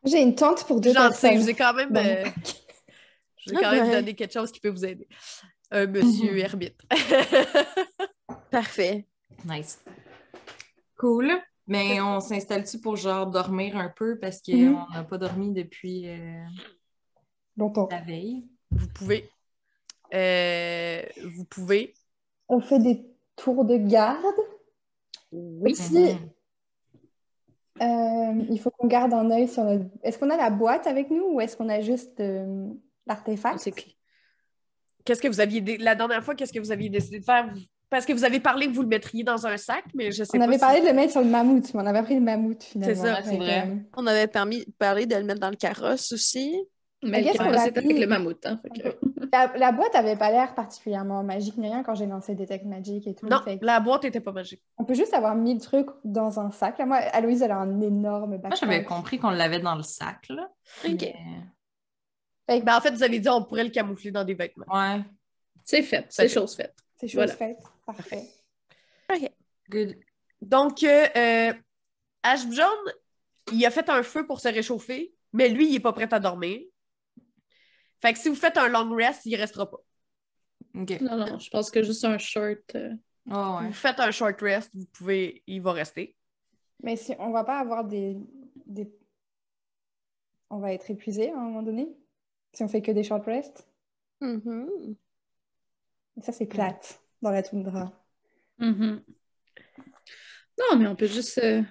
[0.05, 1.33] J'ai une tente pour deux Gentil, personnes.
[1.33, 2.23] je vous ai quand même, euh,
[3.37, 3.91] je vous ai Ah quand même ben.
[3.99, 5.07] donné quelque chose qui peut vous aider.
[5.71, 6.79] Un monsieur ermite.
[8.51, 9.05] Parfait.
[9.45, 9.83] Nice.
[10.97, 11.31] Cool.
[11.67, 14.85] Mais on s'installe-tu pour genre dormir un peu parce qu'on Mhm.
[14.93, 16.45] n'a pas dormi depuis euh,
[17.57, 17.89] Longtemps.
[17.91, 18.45] la veille?
[18.71, 19.29] Vous pouvez.
[20.13, 21.93] Euh, vous pouvez.
[22.49, 24.23] On fait des tours de garde.
[25.31, 25.73] Oui.
[25.73, 26.15] Aussi,
[27.81, 29.85] euh, il faut qu'on garde un œil sur notre...
[30.01, 32.67] Est-ce qu'on a la boîte avec nous ou est-ce qu'on a juste euh,
[33.05, 33.59] l'artefact?
[33.59, 33.73] C'est.
[35.05, 35.61] Qu'est-ce que vous aviez.
[35.61, 37.53] dé- La dernière fois, qu'est-ce que vous aviez décidé de faire?
[37.89, 40.35] Parce que vous avez parlé que vous le mettriez dans un sac, mais je sais
[40.35, 40.45] On pas.
[40.45, 42.61] avait si- parlé de le mettre sur le mammouth, mais on avait pris le mammouth
[42.63, 43.01] finalement.
[43.03, 43.67] ça, c'est Fait que, vrai.
[43.67, 46.57] euh, On avait permis, parlé de le mettre dans le carrosse aussi.
[47.03, 48.45] Mais qu'est-ce le qu'on carrosse a est avec le mammouth.
[48.45, 48.97] Hein, que-
[49.33, 53.05] La, la boîte avait pas l'air particulièrement magique ni rien quand j'ai lancé Detect Magic
[53.07, 53.27] et tout.
[53.27, 54.63] Non, Fait la boîte était pas magique.
[54.77, 56.77] on peut juste avoir mis le truc dans un sac.
[56.79, 58.59] Là, moi, Aloïse, elle a un énorme Moi, backpack.
[58.59, 60.49] j'avais compris qu'on l'avait dans le sac, là.
[60.87, 61.13] OK.
[62.47, 64.65] Mais- Ben, en fait, vous avez dit on pourrait le camoufler dans des vêtements.
[64.73, 65.01] Ouais.
[65.63, 66.73] C'est fait, c'est chose faite.
[66.95, 67.33] C'est chose Voilà.
[67.35, 67.57] faite.
[67.85, 68.23] Parfait.
[69.69, 69.97] Good.
[70.41, 71.53] Donc, euh, euh,
[72.23, 72.69] Ashbjorn,
[73.51, 76.19] il a fait un feu pour se réchauffer, mais lui, il est pas prêt à
[76.19, 76.61] dormir.
[78.01, 79.77] Fait que si vous faites un long rest, il restera pas.
[80.75, 81.01] OK.
[81.01, 82.75] Non, non, je pense que juste un short.
[82.75, 82.93] euh,
[83.29, 83.67] Oh, ouais.
[83.67, 86.15] Vous faites un short rest, vous pouvez, il va rester.
[86.81, 88.17] Mais si on va pas avoir des,
[88.65, 88.89] des...
[90.49, 91.89] On va être épuisé à un moment donné
[92.53, 93.67] si on fait que des short rests.
[94.21, 97.91] Et ça, c'est plate dans la toundra.
[98.59, 99.03] mhm.
[100.59, 101.61] Non, mais on peut juste, euh,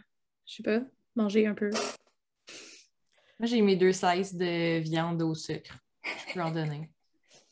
[0.46, 0.80] je sais pas,
[1.16, 1.70] manger un peu.
[3.38, 5.74] Moi, j'ai mes deux slices de viande au sucre.
[6.28, 6.88] Je peux en donner.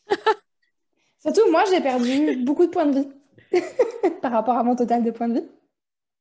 [1.21, 3.61] Surtout, moi, j'ai perdu beaucoup de points de vie
[4.23, 5.47] par rapport à mon total de points de vie.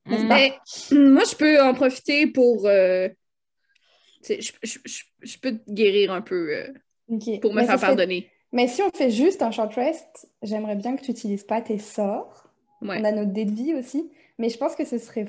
[0.06, 0.52] Mais
[0.92, 2.66] moi, je peux en profiter pour.
[2.66, 3.08] euh,
[4.22, 6.72] tu sais, je, je- je- je peux te guérir un peu euh,
[7.40, 8.30] pour me Mais faire serait- pardonner.
[8.52, 11.78] Mais si on fait juste un short rest, j'aimerais bien que tu n'utilises pas tes
[11.78, 12.48] sorts.
[12.82, 12.98] Ouais.
[13.00, 14.10] On a notre dé de vie aussi.
[14.38, 15.26] Mais je pense que ce serait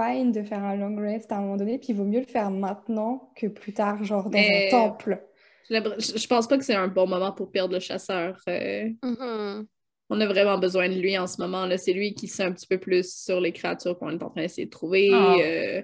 [0.00, 2.26] fine de faire un long rest à un moment donné, puis il vaut mieux le
[2.26, 5.22] faire maintenant que plus tard, genre dans Mais- un temple.
[5.68, 8.36] Je pense pas que c'est un bon moment pour perdre le chasseur.
[8.48, 9.66] euh, Mhm.
[10.08, 11.66] on a vraiment besoin de lui en ce moment.
[11.66, 11.78] là.
[11.78, 14.40] C'est lui qui sait un petit peu plus sur les créatures qu'on est en train
[14.42, 15.10] d'essayer de trouver.
[15.12, 15.36] Ah.
[15.40, 15.82] euh,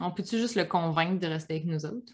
[0.00, 2.12] On peut-tu juste le convaincre de rester avec nous autres?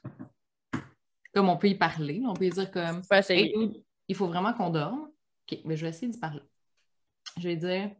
[1.34, 3.02] Comme on peut y parler, on peut lui dire comme.
[3.28, 5.08] Hey, il faut vraiment qu'on dorme.
[5.50, 6.42] OK, mais je vais essayer d'y parler.
[7.38, 7.90] Je vais dire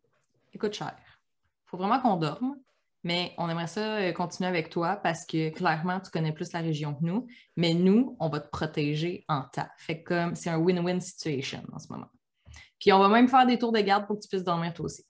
[0.53, 2.57] Écoute, cher, il faut vraiment qu'on dorme,
[3.03, 6.61] mais on aimerait ça euh, continuer avec toi parce que clairement, tu connais plus la
[6.61, 9.69] région que nous, mais nous, on va te protéger en temps.
[9.79, 12.11] Fait que comme c'est un win-win situation en ce moment.
[12.79, 14.87] Puis on va même faire des tours de garde pour que tu puisses dormir toi
[14.87, 15.05] aussi.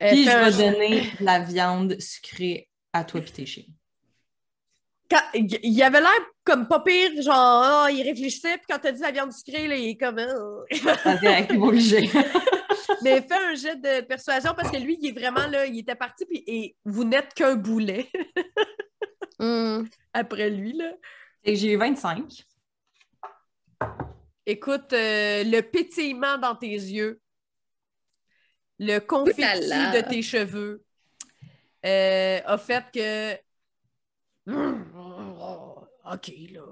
[0.00, 3.64] Euh, Puis je vais donner la viande sucrée à toi et tes chiens.
[5.10, 6.10] Quand- il il avait l'air
[6.44, 9.76] comme pas pire, genre, ah, il réfléchissait, puis quand t'as dit la viande sucrée, là,
[9.76, 10.18] il est comme.
[10.18, 10.94] ah.
[11.04, 12.10] Vas-y, avec tes obligé.
[13.02, 15.94] Mais fais un jet de persuasion parce que lui, il est vraiment là, il était
[15.94, 18.08] parti, puis et vous n'êtes qu'un boulet
[19.40, 19.84] Mm.
[20.14, 20.92] après lui, là.
[21.44, 22.44] Et j'ai eu 25.
[24.46, 27.20] Écoute, euh, le pétillement dans tes yeux,
[28.80, 30.82] le confetti de tes cheveux
[31.86, 33.34] euh, a fait que.
[36.12, 36.62] OK, là.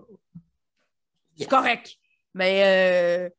[1.34, 1.48] C'est Yes.
[1.48, 1.96] correct.
[2.34, 3.30] Mais euh,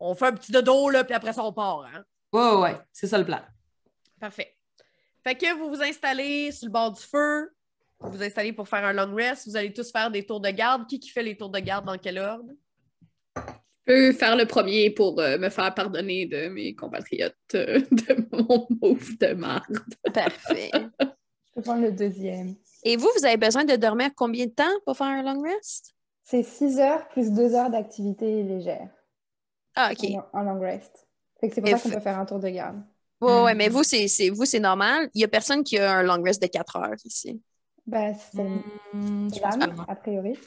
[0.00, 1.84] on fait un petit dodo, là, puis après ça, on part.
[1.84, 2.02] Hein?
[2.32, 3.40] Ouais, ouais, ouais, c'est ça le plan.
[4.18, 4.56] Parfait.
[5.22, 7.50] Fait que vous vous installez sur le bord du feu.
[8.00, 9.46] Vous vous installez pour faire un long rest.
[9.46, 10.86] Vous allez tous faire des tours de garde.
[10.86, 12.50] Qui qui fait les tours de garde dans quel ordre?
[13.36, 13.42] Je
[13.84, 18.66] peux faire le premier pour euh, me faire pardonner de mes compatriotes euh, de mon
[18.80, 19.78] move de marde.
[20.14, 20.70] Parfait.
[20.72, 22.54] Je peux prendre le deuxième.
[22.84, 25.94] Et vous, vous avez besoin de dormir combien de temps pour faire un long rest?
[26.22, 28.88] C'est 6 heures plus 2 heures d'activité légère
[29.76, 30.04] Ah, OK.
[30.32, 31.06] en, en long rest.
[31.40, 32.82] Fait que c'est pour ça qu'on peut faire un tour de garde.
[33.20, 33.58] Ouais, ouais, Mhm.
[33.58, 35.08] mais vous, c'est c'est- vous, c'est normal.
[35.14, 37.40] Il n'y a personne qui a un long rest de 4 heures ici.
[37.86, 39.84] Bah, c'est je pense pas, Jeanne, non.
[39.88, 40.38] a priori.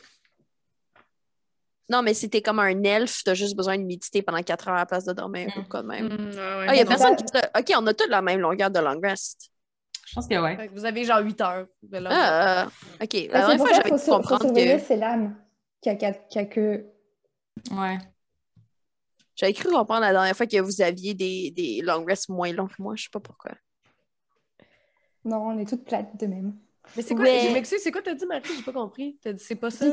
[1.89, 4.75] Non, mais si t'es comme un elfe, t'as juste besoin de méditer pendant 4 heures
[4.75, 5.59] à la place de dormir, Mm.
[5.59, 6.05] ou quoi de même.
[6.07, 6.65] Mm, ouais, ouais.
[6.69, 6.89] Ah, il y a Non.
[6.89, 7.23] personne qui
[7.59, 9.49] OK, on a tous la même longueur de long rest.
[10.07, 12.09] Je pense que que vous avez genre 8 heures de long.
[12.11, 12.67] Ah,
[13.01, 13.13] OK.
[13.31, 14.83] La dernière fois, j'avais surveiller, que...
[14.83, 15.35] c'est l'âme
[15.81, 16.85] qui a, qui a- qui a que...
[17.71, 17.97] Ouais.
[19.35, 22.67] J'avais cru comprendre la dernière fois que vous aviez des, des long rests moins longs
[22.67, 22.93] que moi.
[22.95, 23.51] Je sais pas pourquoi.
[25.25, 26.55] Non, on est toutes plates de même.
[26.95, 27.23] Mais c'est quoi?
[27.23, 27.45] Ouais.
[27.47, 28.43] Je m'excuse, c'est quoi t'as dit, Marie?
[28.55, 29.17] J'ai pas compris.
[29.21, 29.85] T'as dit c'est pas ça?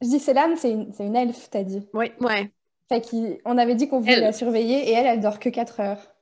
[0.00, 1.88] Je dis c'est l'âme, c'est une, c'est une elfe, t'as dit.
[1.94, 2.12] Oui.
[2.20, 2.52] Ouais.
[2.88, 4.20] Fait qu'on avait dit qu'on voulait Elle.
[4.22, 6.14] la surveiller et elle, elle dort que 4 heures.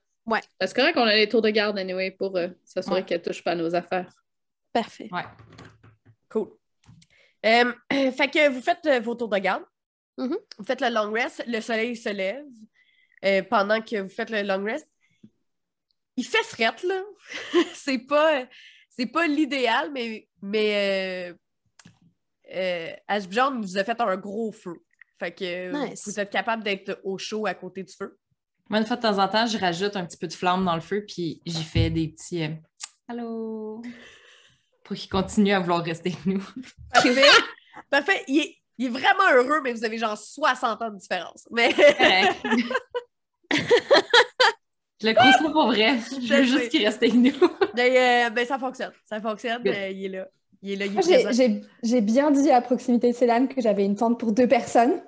[0.61, 3.05] C'est correct qu'on a les tours de garde anyway pour euh, s'assurer Ouais.
[3.05, 4.11] qu'elle touche pas à nos affaires.
[4.73, 5.09] Parfait.
[5.13, 5.23] Ouais.
[6.29, 6.49] Cool.
[7.45, 7.73] Euh,
[8.13, 9.63] fait que vous faites euh, vos tours de garde.
[10.19, 10.37] Mhm.
[10.59, 11.45] Vous faites le long rest.
[11.47, 12.45] Le soleil se lève
[13.25, 14.89] euh, pendant que vous faites le long rest.
[16.17, 17.03] Il fait fret, là.
[17.75, 18.47] c'est pas,
[18.89, 21.35] c'est pas l'idéal, mais, mais euh,
[22.55, 24.77] euh, Ashbjorn vous a fait un gros feu.
[25.19, 26.03] Fait que Nice.
[26.07, 28.19] vous êtes capable d'être au chaud à côté du feu.
[28.69, 30.75] Moi, une fois de temps en temps, je rajoute un petit peu de flamme dans
[30.75, 32.55] le feu, puis j'y fais des petits euh,
[33.09, 33.83] Allô?
[34.83, 36.45] pour qu'il continue à vouloir rester avec nous.
[36.93, 37.23] Parfait.
[37.91, 38.25] Parfait.
[38.29, 41.47] Il est, il est vraiment heureux, mais vous avez genre 60 ans de différence.
[41.51, 41.70] Mais
[45.01, 45.99] je le croise pas pour vrai.
[46.22, 47.33] Je veux juste qu'il reste avec nous.
[47.74, 48.93] Mais, euh, ben, ça fonctionne.
[49.05, 49.62] Ça fonctionne.
[49.66, 50.27] Euh, il est là.
[50.62, 53.85] Il est là, il est Moi, j'ai- bien dit à proximité de Céline que j'avais
[53.85, 55.03] une tente pour deux personnes.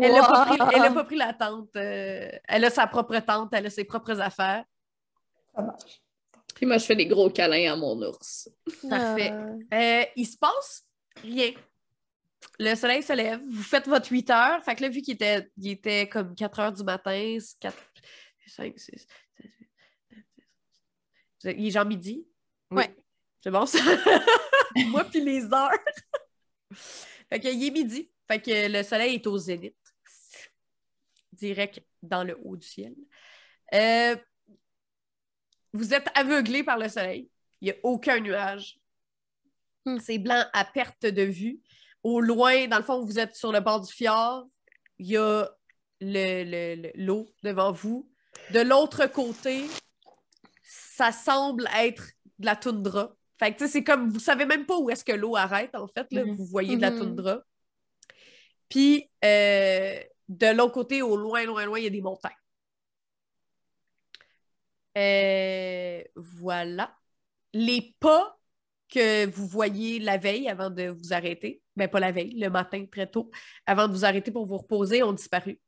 [0.00, 0.68] Elle n'a pas, pris- Wow.
[0.74, 1.74] elle a pas pris la tente.
[1.76, 4.64] euh, elle a sa propre tente, elle a ses propres affaires.
[5.54, 6.02] Ça marche.
[6.54, 8.50] Puis moi, je fais des gros câlins à mon ours.
[8.90, 9.32] Parfait.
[9.32, 9.76] Ah.
[9.76, 10.84] Euh, il se passe
[11.22, 11.52] rien.
[12.58, 14.64] Le soleil se lève, vous faites votre 8 heures.
[14.64, 17.76] Fait que là, vu qu'il était, il était comme 4 heures du matin, 4,
[18.46, 19.06] 5, 6,
[21.40, 22.26] 7, 8, Il est genre midi?
[22.70, 22.94] Ouais.
[23.42, 23.78] C'est bon, ça?
[24.88, 25.70] Moi, puis les heures.
[26.72, 28.10] fait qu'il est midi.
[28.26, 29.76] Fait que le soleil est au zénith.
[31.32, 32.94] Direct dans le haut du ciel.
[33.74, 34.16] Euh,
[35.72, 37.30] vous êtes aveuglé par le soleil.
[37.60, 38.80] Il n'y a aucun nuage.
[39.84, 39.98] Hmm.
[39.98, 41.60] C'est blanc à perte de vue.
[42.08, 44.48] Au loin, dans le fond, vous êtes sur le bord du fjord.
[44.98, 45.46] Il y a
[46.00, 48.10] le- le- le- l'eau devant vous.
[48.52, 49.64] De l'autre côté,
[50.62, 52.04] ça semble être
[52.38, 53.14] de la toundra.
[53.38, 55.74] Fait que, tu sais, c'est comme, vous savez même pas où est-ce que l'eau arrête,
[55.74, 56.06] en fait.
[56.12, 56.24] Là.
[56.24, 56.34] Mhm.
[56.36, 56.98] Vous voyez de la Mhm.
[56.98, 57.42] toundra.
[58.70, 62.32] Puis, euh, de l'autre côté, au loin, loin, loin, il y a des montagnes.
[64.96, 66.96] Euh, voilà.
[67.52, 68.38] Les pas
[68.88, 72.84] que vous voyez la veille avant de vous arrêter, ben pas la veille, le matin
[72.90, 73.30] très tôt,
[73.66, 75.58] avant de vous arrêter pour vous reposer, ont disparu.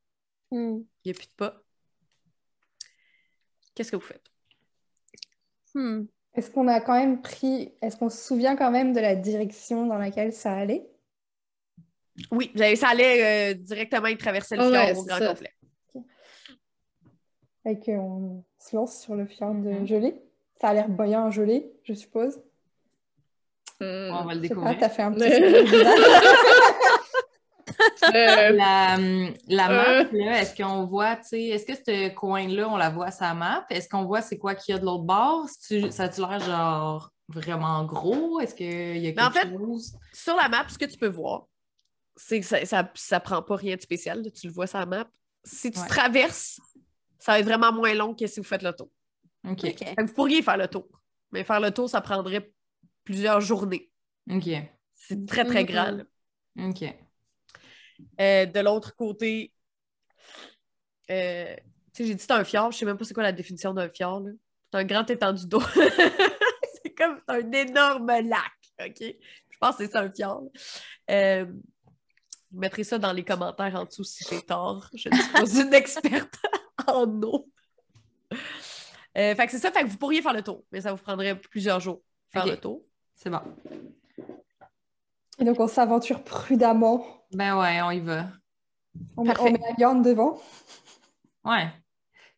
[0.51, 0.81] Hmm.
[1.05, 1.63] Il n'y a plus de pas.
[3.75, 4.27] Qu'est-ce que vous faites?
[5.75, 6.05] Hmm.
[6.35, 7.73] Est-ce qu'on a quand même pris...
[7.81, 10.89] Est-ce qu'on se souvient quand même de la direction dans laquelle ça allait?
[12.31, 15.29] Oui, ça allait euh, directement y traverser le fjord ouais, au c'est grand ça.
[15.29, 15.55] complet.
[17.63, 19.71] Fait qu'on se lance sur le fjord de.
[19.71, 19.87] Mhm.
[19.87, 20.15] gelée.
[20.61, 22.41] Ça a l'air boyant gelé, je suppose.
[23.81, 24.11] Hmm.
[24.12, 24.78] On va le pas, découvrir.
[24.78, 25.24] t'as fait un petit
[28.14, 28.51] Euh.
[28.53, 28.97] La,
[29.49, 30.05] la Euh.
[30.05, 33.11] map, là, est-ce qu'on voit, tu sais, est-ce que ce coin-là, on la voit à
[33.11, 33.64] sa map?
[33.70, 35.47] Est-ce qu'on voit c'est quoi qu'il y a de l'autre bord?
[35.91, 38.41] Ça a-tu l'air genre vraiment gros?
[38.41, 39.93] Est-ce qu'il y a Mais en quelque fait- chose?
[40.12, 41.47] Sur la map, ce que tu peux voir,
[42.16, 44.22] c'est que ça, ça, ça prend pas rien de spécial.
[44.22, 45.05] là, tu le vois sur la map.
[45.45, 45.87] Si tu Ouais.
[45.89, 46.61] traverses,
[47.18, 48.89] ça va être vraiment moins long que si vous faites le tour.
[49.49, 49.74] OK.
[49.99, 50.87] Vous pourriez faire le tour.
[51.33, 52.51] Mais faire le tour, ça prendrait
[53.05, 53.91] plusieurs journées.
[54.31, 54.49] OK.
[54.95, 55.91] C'est très, très grand.
[55.91, 56.05] là.
[56.69, 56.85] OK.
[58.21, 59.53] Euh, de l'autre côté,
[61.11, 61.55] euh,
[61.93, 62.73] tu sais, j'ai dit c'est un fjord.
[62.73, 64.23] Je sais même pas c'est quoi la définition d'un fjord.
[64.73, 65.61] C'est un grand étendu d'eau.
[66.83, 68.53] c'est comme un énorme lac.
[68.81, 69.01] OK?
[69.01, 70.45] Je pense que c'est ça un fjord.
[71.11, 71.47] Euh,
[72.53, 74.89] vous mettrez ça dans les commentaires en dessous si j'ai tort.
[74.95, 76.37] Je ne suis pas une experte
[76.87, 77.49] en eau.
[78.33, 81.03] Euh, fait que c'est ça, fait que vous pourriez faire le tour, mais ça vous
[81.03, 82.83] prendrait plusieurs jours faire le tour.
[83.23, 83.41] C'est bon.
[85.39, 87.05] Et donc on s'aventure prudemment.
[87.33, 88.29] Ben ouais, on y va.
[89.14, 90.41] On met, on met la viande devant.
[91.45, 91.68] Ouais.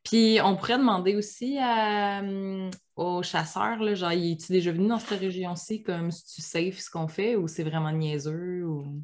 [0.03, 4.99] Puis on pourrait demander aussi à, hum, aux chasseurs, là, genre, es-tu déjà venu dans
[4.99, 9.03] cette région-ci, comme si tu safe ce qu'on fait ou c'est vraiment niaiseux ou?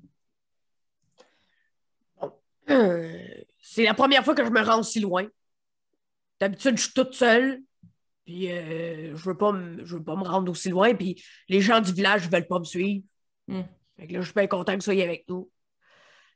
[2.71, 3.25] Euh,
[3.63, 5.29] c'est la première fois que je me rends aussi loin.
[6.41, 7.63] D'habitude, je suis toute seule.
[8.29, 10.95] Puis euh, je veux pas me, je veux pas me rendre aussi loin.
[10.95, 13.03] Puis les gens du village ne veulent pas me suivre.
[13.47, 13.63] Hmm.
[13.97, 15.51] Fait que là, je suis bien content que vous soyez avec nous.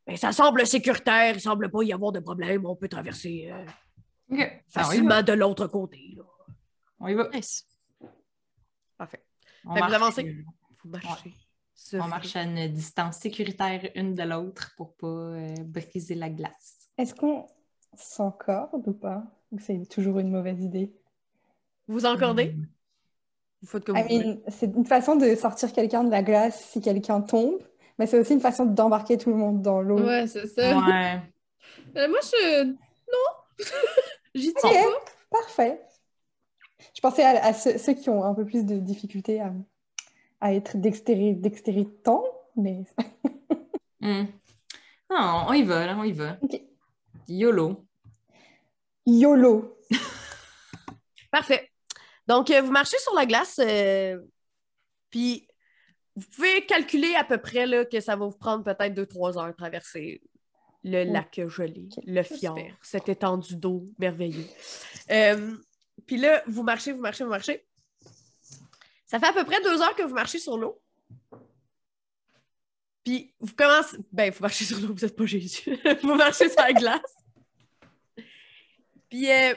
[0.06, 1.34] Mais ça semble sécuritaire.
[1.34, 2.64] Il semble pas y avoir de problème.
[2.64, 3.66] On peut traverser euh.
[4.38, 6.14] Ah, facilement de l'autre côté.
[6.16, 6.22] là.
[6.98, 7.28] On y va.
[7.28, 7.68] Nice.
[8.96, 9.22] Parfait.
[9.66, 10.02] On Fait que vous marche.
[10.02, 10.44] avancez.
[10.82, 11.34] Vous marchez.
[11.92, 16.88] On marche à une distance sécuritaire une de l'autre pour pas euh, briser la glace.
[16.96, 17.46] Est-ce qu'on
[17.94, 19.24] s'encorde ou pas?
[19.50, 20.90] Ou c'est toujours une mauvaise idée?
[21.88, 22.52] Vous encordez?
[22.52, 22.66] Mm.
[23.62, 24.24] Vous faites comme I vous voulez.
[24.26, 27.58] mean, c'est une façon de sortir quelqu'un de la glace si quelqu'un tombe,
[27.98, 30.00] mais c'est aussi une façon d'embarquer tout le monde dans l'eau.
[30.00, 30.78] Ouais, c'est ça.
[30.78, 31.20] Ouais.
[31.96, 32.64] Euh, moi, je.
[32.64, 33.58] Non!
[34.34, 35.38] J'y tiens pas.
[35.40, 35.80] parfait.
[36.94, 39.52] Je pensais à, à ceux, ceux qui ont un peu plus de difficulté à,
[40.40, 42.24] à être dextéri, dextéritant,
[42.56, 43.04] mais pas-
[44.00, 44.26] Mm.
[45.10, 46.36] Non, on y va, là, on y va.
[47.28, 47.84] YOLO.
[49.06, 49.78] YOLO.
[51.30, 51.70] Parfait.
[52.26, 54.18] Donc, euh, vous marchez sur la glace, euh,
[55.10, 55.48] puis
[56.14, 59.48] vous pouvez calculer à peu près là, que ça va vous prendre peut-être 2-3 heures
[59.48, 60.22] de traverser
[60.84, 64.50] le lac gelé, le fjord, cette étendue d'eau merveilleuse.
[65.10, 65.56] Euh,
[66.06, 67.64] puis là, vous marchez, vous marchez, vous marchez.
[69.06, 70.80] Ça fait à peu près deux heures que vous marchez sur l'eau.
[73.04, 73.96] Puis vous commencez.
[74.10, 75.78] Ben, vous marchez sur l'eau, vous n'êtes pas Jésus.
[76.02, 77.14] vous marchez sur la glace.
[79.08, 79.54] Puis euh,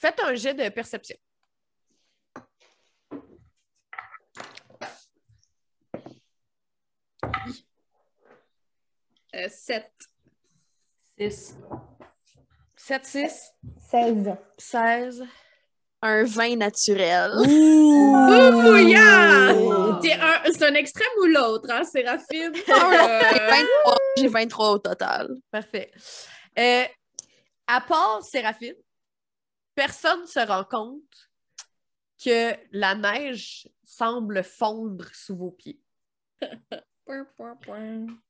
[0.00, 1.16] faites un jet de perception.
[9.34, 9.90] Euh, 7.
[11.18, 11.56] 6.
[12.76, 13.52] 7, 6,
[13.90, 14.36] 16.
[14.58, 15.24] 16.
[16.02, 17.32] Un vin naturel.
[17.46, 19.52] Ouh, yeah!
[19.54, 19.98] Oh.
[20.00, 22.52] C'est un extrême ou l'autre, hein, Séraphine?
[22.54, 25.34] J'ai 23, j'ai 23 au total.
[25.50, 25.90] Parfait.
[26.58, 26.84] Euh,
[27.66, 28.74] à part Séraphine,
[29.76, 31.30] personne ne se rend compte
[32.22, 35.80] que la neige semble fondre sous vos pieds.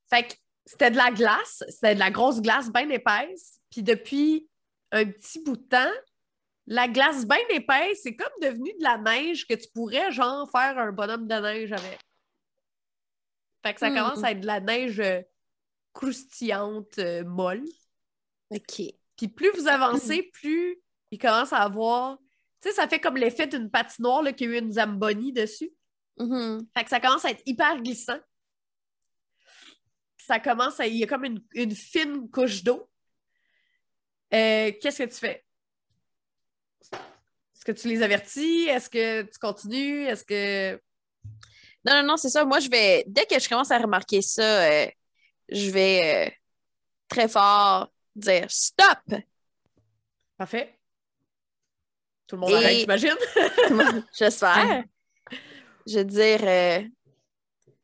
[0.09, 0.33] Fait que
[0.65, 4.47] c'était de la glace, c'était de la grosse glace bien épaisse, puis depuis
[4.91, 5.91] un petit bout de temps,
[6.67, 10.77] la glace bien épaisse, c'est comme devenu de la neige que tu pourrais, genre, faire
[10.77, 11.99] un bonhomme de neige avec.
[13.65, 13.95] Fait que ça Hmm.
[13.95, 15.21] commence à être de la neige euh,
[15.93, 17.63] croustillante, euh, molle.
[18.51, 18.81] OK.
[19.15, 20.77] Puis plus vous avancez, plus
[21.11, 22.17] il commence à avoir.
[22.61, 25.71] Tu sais, ça fait comme l'effet d'une patinoire là, qui a eu une Zamboni dessus.
[26.17, 26.67] Mhm.
[26.75, 28.19] Fait que ça commence à être hyper glissant.
[30.17, 30.87] Ça commence à.
[30.87, 32.89] Il y a comme une, une fine couche d'eau.
[34.33, 35.45] Euh, Qu'est-ce que tu fais?
[36.91, 38.65] Est-ce que tu les avertis?
[38.67, 40.05] Est-ce que tu continues?
[40.05, 40.81] Est-ce que.
[41.85, 42.43] Non, non, non, c'est ça.
[42.43, 43.03] Moi, je vais.
[43.07, 44.87] Dès que je commence à remarquer ça, euh,
[45.49, 46.31] je vais euh,
[47.07, 48.99] très fort dire stop!
[50.37, 50.76] Parfait.
[52.27, 53.15] Tout le monde Et- arrête, j'imagine.
[54.17, 54.83] J'espère.
[55.87, 56.83] Je veux dire, euh,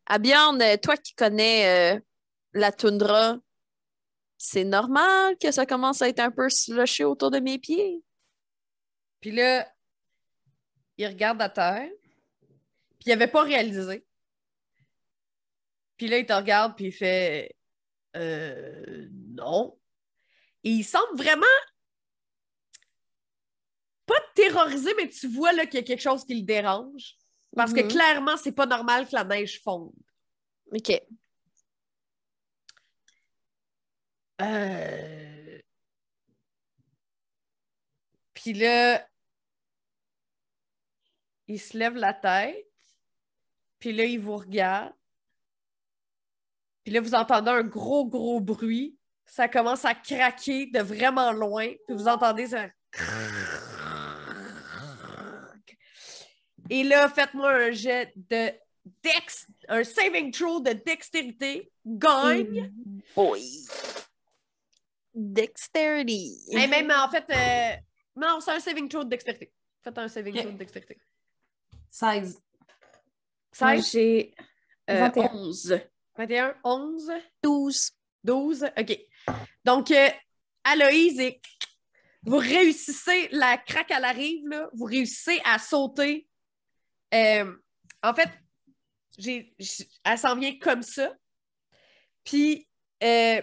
[0.06, 2.00] à Bjorn, euh, toi qui connais euh,
[2.54, 3.38] la toundra,
[4.38, 8.04] c'est normal que ça commence à être un peu slushé autour de mes pieds?
[9.22, 9.66] Puis là,
[10.98, 11.90] il regarde à terre.
[13.00, 14.06] Puis il avait pas réalisé.
[15.96, 17.56] Puis là, il te regarde, puis il fait
[18.18, 19.80] euh, non.
[20.66, 21.46] Et il semble vraiment
[24.06, 27.16] pas terrorisé, mais tu vois là, qu'il y a quelque chose qui le dérange.
[27.56, 27.88] Parce que Mhm.
[27.88, 29.94] clairement, c'est pas normal que la neige fonde.
[30.72, 30.92] OK.
[34.42, 35.60] Euh...
[38.34, 39.08] Puis là,
[41.48, 42.68] il se lève la tête.
[43.80, 44.94] Puis là, il vous regarde.
[46.84, 48.98] Puis là, vous entendez un gros, gros bruit.
[49.26, 51.68] Ça commence à craquer de vraiment loin.
[51.88, 52.68] Puis vous entendez ça.
[56.70, 58.52] Et là, faites-moi un jet de
[59.04, 61.72] dex, un saving throw de dextérité.
[61.86, 62.74] Gagne.
[63.16, 63.66] Oui.
[65.14, 66.40] Dexterity.
[66.52, 67.76] Et même, en fait, euh,
[68.16, 69.52] non, c'est un saving throw de dextérité.
[69.84, 70.42] Faites un saving Ok.
[70.42, 70.98] throw de dextérité.
[71.92, 72.42] 16.
[73.62, 74.34] Moi, 16, j'ai
[74.90, 75.30] euh, 21.
[75.34, 75.80] 11.
[76.18, 77.12] 21, 11,
[77.44, 77.92] 12.
[78.24, 78.66] 12.
[78.78, 79.00] OK.
[79.64, 80.10] Donc, euh,
[80.64, 81.42] Aloïse, et
[82.24, 86.28] vous réussissez, la craque à la rive, là, vous réussissez à sauter.
[87.14, 87.56] Euh,
[88.02, 88.30] en fait,
[89.18, 89.56] j'ai,
[90.04, 91.14] elle s'en vient comme ça.
[92.24, 92.68] Puis,
[93.04, 93.42] euh,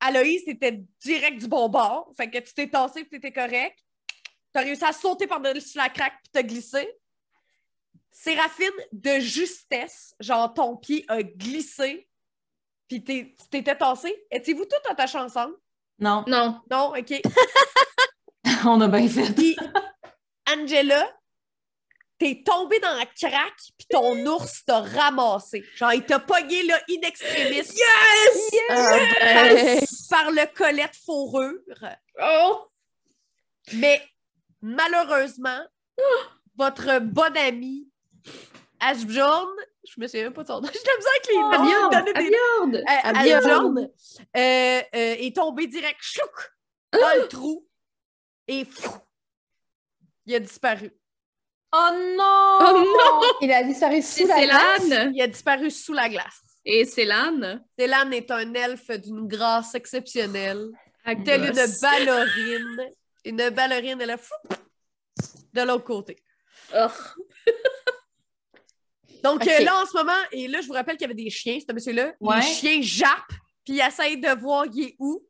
[0.00, 2.10] Aloïse, t'étais direct du bon bord.
[2.16, 3.78] Fait que tu t'es tassé puis t'étais correct.
[4.52, 6.88] T'as réussi à sauter par-dessus la craque puis t'as glissé.
[8.10, 12.08] Séraphine, de justesse, genre ton pied a glissé
[12.88, 14.14] puis t'es- tu t'étais tassé.
[14.30, 15.54] Étiez-vous toutes attachées ensemble?
[15.98, 16.60] Non, Non.
[16.70, 16.92] Non?
[16.96, 17.20] OK.
[18.64, 19.32] on a bien fait.
[19.34, 19.56] Puis,
[20.48, 21.10] Angela,
[22.18, 25.64] t'es tombée dans la craque, puis ton ours t'a ramassé.
[25.74, 27.56] Genre, il t'a pogné, là, in extremis.
[27.56, 28.50] Yes!
[28.70, 28.98] Ah,
[30.08, 31.58] Par, par le collet de fourrure.
[32.22, 32.68] Oh!
[33.74, 34.02] Mais,
[34.62, 35.60] malheureusement,
[36.56, 37.88] votre bon ami
[38.80, 39.48] Ashbjorn,
[39.88, 41.50] je me souviens même pas de son nom, je l'aime ça avec les noms.
[41.50, 42.30] Abiord, donner des-
[43.02, 43.42] Abiord.
[43.78, 43.86] Euh,
[44.36, 46.52] euh, euh, est tombé direct chouc,
[46.92, 47.66] dans le trou
[48.48, 48.90] et fou,
[50.26, 50.92] il a disparu.
[51.78, 52.58] Oh non!
[52.60, 53.20] Oh non!
[53.42, 54.82] Il a disparu sous la glace.
[54.82, 55.12] Célane.
[55.14, 56.40] Il a disparu sous la glace.
[56.64, 57.62] Et Célane.
[57.78, 60.68] Célan est un elfe d'une grâce exceptionnelle,
[61.04, 62.90] à telle une ballerine.
[63.26, 64.34] Une ballerine, elle a fou
[65.52, 66.16] de l'autre côté.
[66.74, 66.86] Oh.
[69.22, 71.58] Donc là, en ce moment, et là, je vous rappelle qu'il y avait des chiens,
[71.60, 72.14] ce monsieur-là.
[72.20, 72.36] Ouais.
[72.36, 75.22] Les chiens jappent, puis ils essayent de voir il est où.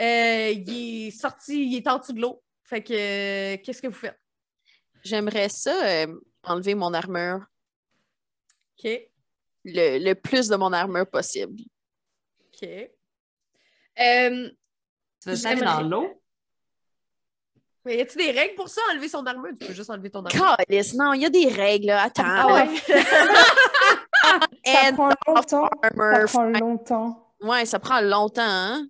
[0.00, 2.42] Euh, il est sorti, il est en dessous de l'eau.
[2.64, 4.19] Fait que, euh, qu'est-ce que vous faites?
[5.02, 6.06] J'aimerais ça euh,
[6.44, 7.40] enlever mon armure,
[8.78, 8.90] OK.
[9.64, 11.60] le, le plus de mon armure possible.
[12.46, 12.68] OK.
[12.68, 14.50] Euh,
[15.22, 16.16] Tu veux aller dans l'eau?
[17.84, 19.52] Mais y a-tu des règles pour ça, enlever son armure?
[19.58, 20.56] Tu peux juste enlever ton armure.
[20.68, 22.02] Calice, non, il y a des règles, là.
[22.04, 22.22] Attends.
[22.26, 22.68] Ah ouais?
[24.64, 25.46] Ça And prend longtemps.
[25.48, 26.24] Ça armor.
[26.26, 27.34] prend longtemps.
[27.40, 28.86] Ouais, ça prend longtemps, hein?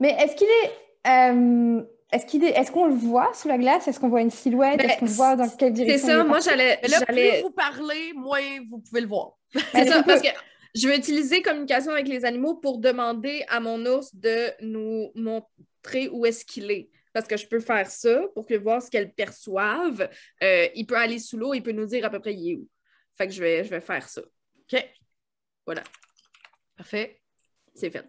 [0.00, 0.72] Mais est-ce qu'il est.
[1.06, 1.82] euh,
[2.14, 2.70] Est-ce est...
[2.70, 3.88] Qu'on le voit sous la glace?
[3.88, 4.78] Est-ce qu'on voit une silhouette?
[4.78, 6.08] Ben, Est-ce qu'on voit dans quelle c'est direction?
[6.08, 6.80] il ça, moi j'allais.
[6.80, 9.32] Plus vous parlez, moins vous pouvez le voir.
[9.52, 10.28] C'est Est-ce ça, parce que
[10.74, 16.08] je vais utiliser communication avec les animaux pour demander à mon ours de nous montrer
[16.10, 16.90] où est-ce qu'il est.
[17.12, 20.08] Parce que je peux faire ça pour que voir ce qu'elles perçoivent.
[20.42, 22.56] Euh, il peut aller sous l'eau, il peut nous dire à peu près il est
[22.56, 22.68] où.
[23.16, 24.20] Fait que je vais, je vais faire ça.
[24.22, 24.84] OK?
[25.64, 25.84] Voilà.
[26.76, 27.20] Parfait.
[27.74, 28.04] C'est fait.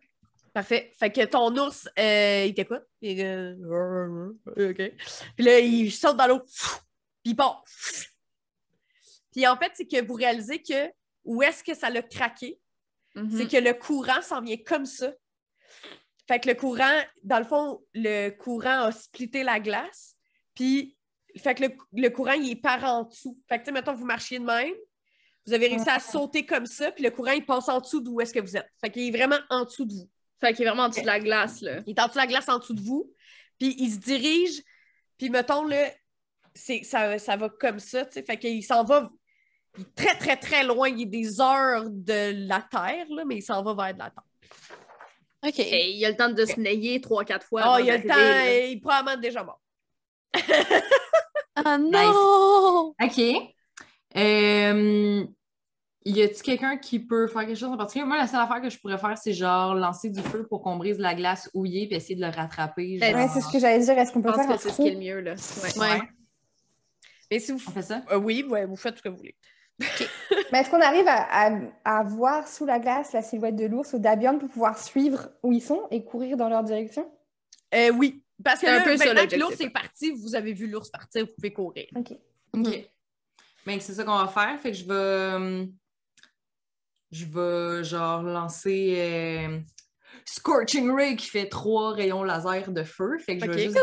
[0.55, 0.93] Parfait.
[0.97, 2.83] Fait que ton ours, euh, il t'écoute.
[3.03, 4.93] Euh, OK.
[5.35, 6.39] Puis là, il saute dans l'eau.
[6.39, 7.61] Puis il part.
[9.33, 10.89] Puis en fait, c'est que vous réalisez que
[11.25, 12.57] où est-ce que ça l'a craqué,
[13.15, 13.37] Mhm.
[13.37, 15.11] c'est que le courant s'en vient comme ça.
[16.25, 20.15] Fait que le courant, dans le fond, le courant a splitté la glace.
[20.53, 20.95] Puis,
[21.37, 23.37] fait que le, le courant, il est par en dessous.
[23.49, 24.73] Fait que, tu sais, mettons, vous marchiez de même.
[25.45, 28.21] Vous avez réussi à sauter comme ça, puis le courant, il passe en dessous d'où
[28.21, 28.69] est-ce que vous êtes.
[28.79, 30.09] Fait qu'il est vraiment en dessous de vous.
[30.41, 31.81] Fait qu'il est vraiment en dessous de la glace, là.
[31.85, 33.11] Il est en dessous de la glace en dessous de vous,
[33.57, 34.61] puis il se dirige,
[35.17, 35.91] puis mettons, là,
[36.53, 39.09] c'est, ça, ça va comme ça, tu sais, fait qu'il s'en va
[39.77, 43.37] il est très, très, très loin, il est des heures de la Terre, là, mais
[43.37, 44.23] il s'en va vers de la Terre.
[45.47, 45.59] OK.
[45.59, 47.75] Et il a le temps de se nayer trois, quatre fois.
[47.75, 48.65] Oh, il a le temps, là.
[48.65, 49.61] il est probablement déjà mort.
[51.55, 52.95] Ah non!
[53.01, 53.53] OK.
[54.17, 55.25] Euh,
[56.05, 58.05] y a-t-il quelqu'un qui peut faire quelque chose en particulier?
[58.05, 60.75] Moi, la seule affaire que je pourrais faire, c'est genre lancer du feu pour qu'on
[60.77, 62.97] brise la glace houillée puis essayer de le rattraper.
[62.99, 63.21] Ben, genre.
[63.21, 63.97] Ouais, c'est ce que j'allais dire.
[63.97, 65.33] Est-ce qu'on Je peut pense faire un que c'est ce qui est le mieux, là.
[65.33, 65.79] Ouais.
[65.79, 66.01] Ouais.
[67.31, 67.59] Mais si vous...
[67.67, 68.03] On fait ça?
[68.11, 69.35] Euh, oui, ouais, vous faites ce que vous voulez.
[70.51, 73.91] Mais est-ce qu'on arrive à, à- à voir sous la glace la silhouette de l'ours
[73.93, 77.11] ou d'Abion pour pouvoir suivre où ils sont et courir dans leur direction?
[77.73, 80.67] Euh, oui, parce que un peu ça, maintenant que l'ours est parti, vous avez vu
[80.67, 81.87] l'ours partir, vous pouvez courir.
[81.95, 82.13] Ok.
[82.53, 82.89] OK.
[83.65, 84.57] Ben, c'est ça qu'on va faire.
[84.61, 85.67] Fait que je vais.
[87.11, 89.59] Euh, Je vais, genre, lancer euh,
[90.25, 93.17] Scorching Ray qui fait trois rayons laser de feu.
[93.19, 93.77] Fait que je vais juste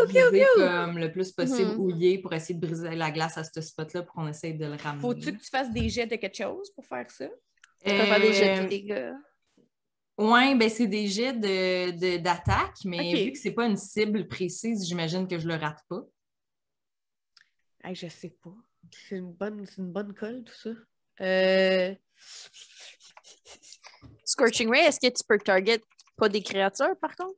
[0.57, 4.15] comme le plus possible houillé pour essayer de briser la glace à ce spot-là pour
[4.15, 5.01] qu'on essaye de le ramener.
[5.03, 7.29] Faut-tu que tu fasses des jets de quelque chose pour faire ça?
[7.85, 9.13] Tu peux faire des jets Euh, de dégâts.
[10.19, 14.29] Ouais, ben c'est des jets de, de- d'attaque, mais vu que c'est pas une cible
[14.29, 16.03] précise, j'imagine que je le rate pas.
[17.83, 18.55] Hey, je sais pas.
[18.91, 20.71] C'est une bonne, c'est une bonne colle, tout ça.
[21.23, 21.95] Euh...
[24.33, 25.81] Scorching Ray, est-ce que tu peux target
[26.17, 27.35] pas des créatures, par contre?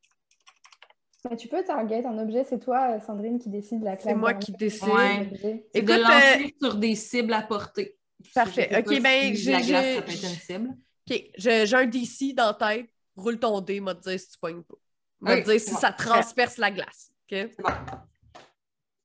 [1.29, 4.13] Mais tu peux target un objet, c'est toi, euh, Sandrine, qui décide la classe.
[4.13, 4.89] C'est moi qui décide.
[4.89, 5.65] Ouais.
[5.73, 7.97] Écoute, de euh, lancer sur des cibles à portée.
[8.35, 8.69] Parfait.
[8.79, 10.69] Ok, ben, si j'ai- la glace, j'ai- ça peut être une cible.
[11.11, 12.91] OK, je- j'ai un DC dans la tête.
[13.17, 14.75] Roule ton dé, m'a dire si tu pognes pas.
[15.21, 15.79] M'a Oui, dire si bon.
[15.79, 17.11] ça transperce la glace.
[17.23, 17.51] OK?
[17.51, 17.71] C'est bon.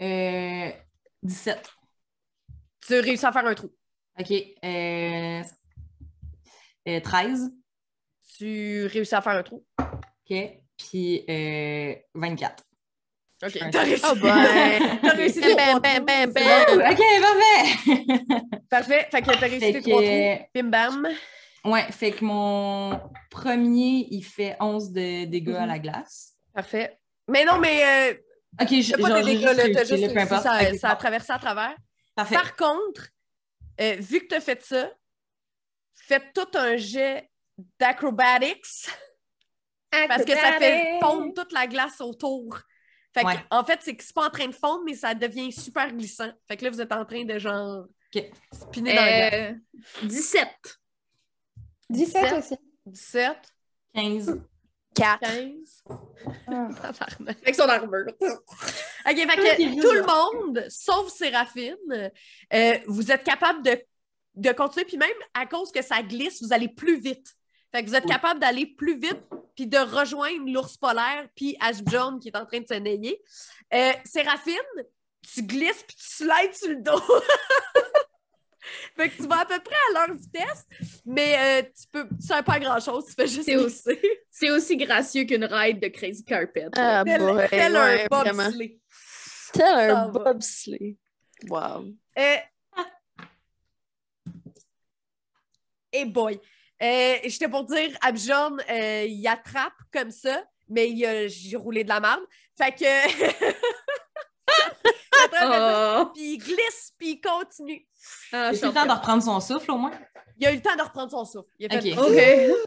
[0.01, 0.71] Euh,
[1.23, 1.69] 17.
[2.85, 3.71] Tu réussis à faire un trou.
[4.19, 4.31] OK.
[4.31, 5.41] Euh,
[6.87, 7.51] euh, 13.
[8.39, 9.65] Tu réussis à faire un trou.
[9.79, 10.37] OK.
[10.77, 12.63] Puis euh, 24.
[13.43, 14.03] OK, Un t'as réussi.
[14.09, 14.99] Oh ben!
[15.01, 15.47] T'as réussi bon.
[15.77, 15.81] OK,
[17.21, 17.95] parfait!
[18.69, 19.07] Parfait.
[19.11, 20.49] Fait que t'as réussi tes que- trois trous.
[20.55, 21.07] Bim bam.
[21.65, 25.67] ouais, fait que mon premier, il fait 11 de dégâts à Mhm.
[25.67, 26.33] la glace.
[26.53, 26.97] Parfait.
[27.27, 28.13] Mais non, mais euh,
[28.61, 29.55] OK, je, t'as pas de dégâts, là.
[29.73, 31.75] T'as juste réussi, ça, Ok, ça a traversé à travers.
[32.15, 32.35] Parfait.
[32.35, 33.09] Par contre,
[33.81, 34.89] euh, vu que tu as fait ça,
[35.95, 37.28] faites tout un jet
[37.79, 38.89] d'acrobatics
[39.91, 42.59] parce que ça fait fondre toute la glace autour.
[43.13, 43.45] Fait que, Ouais.
[43.49, 46.31] En fait, c'est que c'est pas en train de fondre, mais ça devient super glissant.
[46.47, 47.85] Fait que là, vous êtes en train de genre
[48.53, 49.55] spinner dans la glace.
[50.03, 50.47] Euh, 17.
[51.89, 52.33] 17 17.
[52.37, 52.57] aussi.
[52.85, 53.37] 17,
[53.95, 54.41] 15.
[54.95, 55.19] 4.
[55.21, 55.83] 15.
[56.47, 56.69] Ah.
[56.81, 57.37] Tabarnak.
[57.41, 58.05] Avec son armure.
[58.09, 62.11] OK, fait que tout le monde, sauf Séraphine,
[62.53, 63.81] euh, vous êtes capable de
[64.35, 64.85] de continuer.
[64.85, 67.35] Puis même à cause que ça glisse, vous allez plus vite.
[67.71, 68.11] Fait que vous êtes Oui.
[68.11, 69.21] capable d'aller plus vite
[69.55, 73.21] puis de rejoindre l'ours polaire puis Ashbjorn qui est en train de se nailler.
[73.73, 74.55] Euh, Séraphine,
[75.33, 77.01] tu glisses puis tu slides sur le dos.
[78.97, 80.65] fait que tu vas à peu près à leur vitesse,
[81.05, 84.19] mais euh, tu peux tu fais pas grand-chose, tu fais juste C'est aussi- glisser.
[84.31, 86.67] C'est aussi gracieux qu'une ride de Crazy Carpet.
[86.77, 88.79] Ah, Tel, boy, tel ouais, un bobsleigh.
[89.53, 90.97] Tel un bobsleigh.
[91.49, 91.85] Wow.
[92.17, 92.35] Euh...
[95.91, 96.39] Et boy.
[96.81, 101.83] Euh, J'étais pour dire, Abjorn, euh, il attrape comme ça, mais il a- j'ai roulé
[101.83, 102.21] de la merde.
[102.57, 102.85] Fait que.
[105.31, 106.05] Il Oh.
[106.13, 107.85] Puis il glisse, puis il continue.
[108.31, 109.91] Ah, J'ai eu le temps de reprendre son souffle au moins?
[110.39, 111.49] Il a eu le temps de reprendre son souffle.
[111.59, 112.57] Il a fait Ok.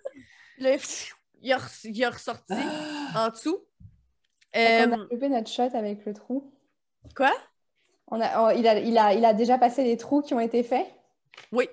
[0.58, 2.52] Il, a, re- il a ressorti
[3.16, 3.58] en dessous.
[4.54, 6.52] Fait qu'on Euh, a loupé notre shot avec le trou.
[7.16, 7.32] quoi?
[8.06, 10.40] On a, oh, il, a, il, a, il a déjà passé les trous qui ont
[10.40, 10.86] été faits?
[11.50, 11.68] Oui.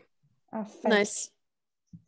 [0.51, 0.91] Ah, fuck.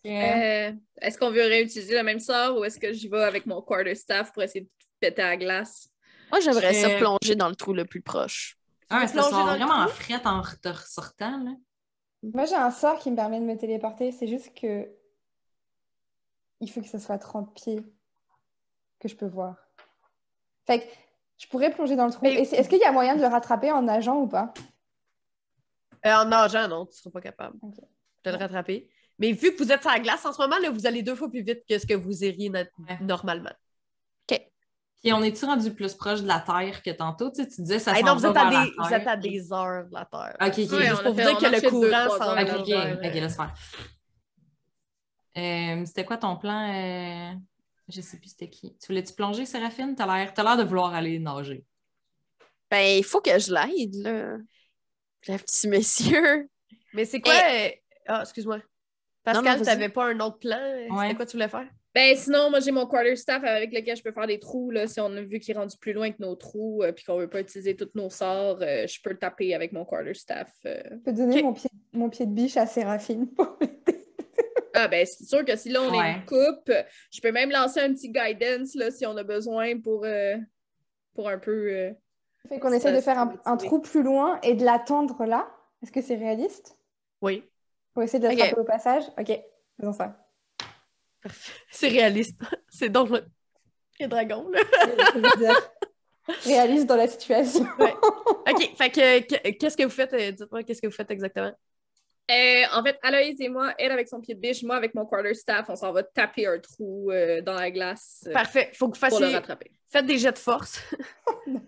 [0.05, 0.71] Euh,
[1.01, 4.31] est-ce qu'on veut réutiliser le même sort ou est-ce que j'y vais avec mon quarterstaff
[4.33, 4.69] pour essayer de
[4.99, 5.89] péter à la glace?
[6.31, 8.57] Moi, j'aimerais ça Euh, plonger dans le trou le plus proche.
[8.89, 9.93] Ah, ça sort vraiment trou?
[9.93, 11.43] frette en te ressortant.
[11.43, 11.51] Là?
[12.23, 14.11] Moi, j'ai un sort qui me permet de me téléporter.
[14.11, 14.89] C'est juste que
[16.59, 17.81] il faut que ce soit 30 pieds
[18.99, 19.55] que je peux voir.
[20.67, 20.85] Fait que
[21.37, 22.21] je pourrais plonger dans le trou.
[22.23, 24.53] Mais- Est-ce qu'il y a moyen de le rattraper en nageant ou pas?
[26.05, 27.77] Euh, en nageant, non, tu ne seras pas capable Ok.
[28.23, 28.90] de le rattraper.
[29.21, 31.15] Mais vu que vous êtes sur la glace en ce moment, là, vous allez deux
[31.15, 32.67] fois plus vite que ce que vous iriez Ouais.
[33.01, 33.53] normalement.
[35.03, 37.31] Puis on est-tu rendu plus proche de la Terre que tantôt?
[37.31, 38.93] Tu, sais, tu disais ça Hey, s'en non, vous va êtes, à la des, vous
[38.93, 40.37] êtes à des heures de la Terre.
[40.39, 40.71] OK, OK.
[40.73, 42.43] Ouais, juste pour vous dire que le courant s'en va.
[42.43, 43.53] OK, OK, OK, laisse faire.
[45.37, 46.69] Euh, c'était quoi ton plan?
[46.71, 47.33] euh,
[47.89, 48.75] Je sais plus c'était qui.
[48.77, 49.95] Tu voulais-tu plonger, Séraphine?
[49.95, 51.65] T'as l'air, t'as l'air de vouloir aller nager.
[52.69, 54.37] Ben, il faut que je l'aide, là.
[55.27, 56.47] Le petit monsieur.
[56.93, 57.33] Mais c'est quoi?
[57.33, 57.69] euh,
[58.07, 58.59] Ah, excuse-moi.
[59.23, 59.65] Pascal, vas-y.
[59.65, 60.57] t'avais pas un autre plan?
[60.57, 61.03] Ouais.
[61.03, 61.67] C'était quoi tu voulais faire?
[61.93, 64.71] Ben sinon, moi j'ai mon quarterstaff avec lequel je peux faire des trous.
[64.71, 67.17] Là, si on a vu qu'il est rendu plus loin que nos trous et qu'on
[67.17, 70.49] veut pas utiliser tous nos sorts, euh, je peux le taper avec mon quarterstaff.
[70.65, 70.81] euh.
[70.89, 73.27] Je peux donner mon, pied, mon pied de biche à Séraphine.
[73.27, 73.57] pour.
[74.73, 76.71] Ah ben c'est sûr que si là on est une coupe,
[77.11, 80.37] je peux même lancer un petit guidance là, si on a besoin pour, euh,
[81.13, 81.67] pour un peu.
[81.73, 81.91] euh,
[82.47, 85.51] fait qu'on essaie de faire un, trou plus loin et de l'attendre là.
[85.83, 86.77] Est-ce que c'est réaliste?
[87.21, 87.43] Oui.
[87.93, 88.37] Pour essayer de Ok.
[88.37, 89.03] l'attraper au passage?
[89.17, 89.39] Ok,
[89.79, 90.17] faisons ça.
[91.71, 92.39] C'est réaliste.
[92.69, 93.25] c'est donc le...
[93.99, 94.59] Les dragons, là.
[96.45, 97.65] Réaliste dans la situation.
[97.79, 97.93] Ouais.
[98.49, 100.13] OK, fait que que- qu'est-ce que vous faites?
[100.13, 101.51] euh, Dites-moi qu'est-ce que vous faites exactement?
[102.31, 105.05] Euh, en fait, Aloïse et moi, elle avec son pied de biche, moi avec mon
[105.05, 108.71] quarterstaff, on s'en va taper un trou euh, dans la glace euh, Parfait.
[108.73, 109.35] Faut que vous pour le fassiez...
[109.35, 109.71] rattraper.
[109.89, 110.79] Faites des jets de force.
[111.47, 111.61] non.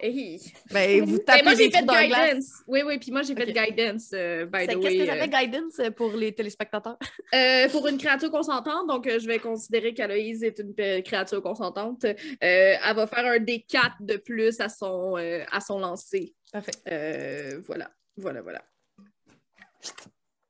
[0.00, 0.40] Hey.
[0.70, 2.62] Ben, vous Ben, tapez moi j'ai fait guidance.
[2.66, 4.98] Oui, oui, puis moi j'ai fait guidance, euh, by C'est- the Qu'est-ce way.
[4.98, 6.98] que ça euh, fait guidance euh, pour les téléspectateurs?
[7.34, 11.42] Euh, pour une créature consentante, donc euh, je vais considérer qu'Aloïse est une euh, créature
[11.42, 12.04] consentante.
[12.04, 16.34] Euh, elle va faire un D4 de plus à son, euh, à son lancer.
[16.52, 16.72] Parfait.
[16.90, 18.62] Euh, voilà, voilà, voilà.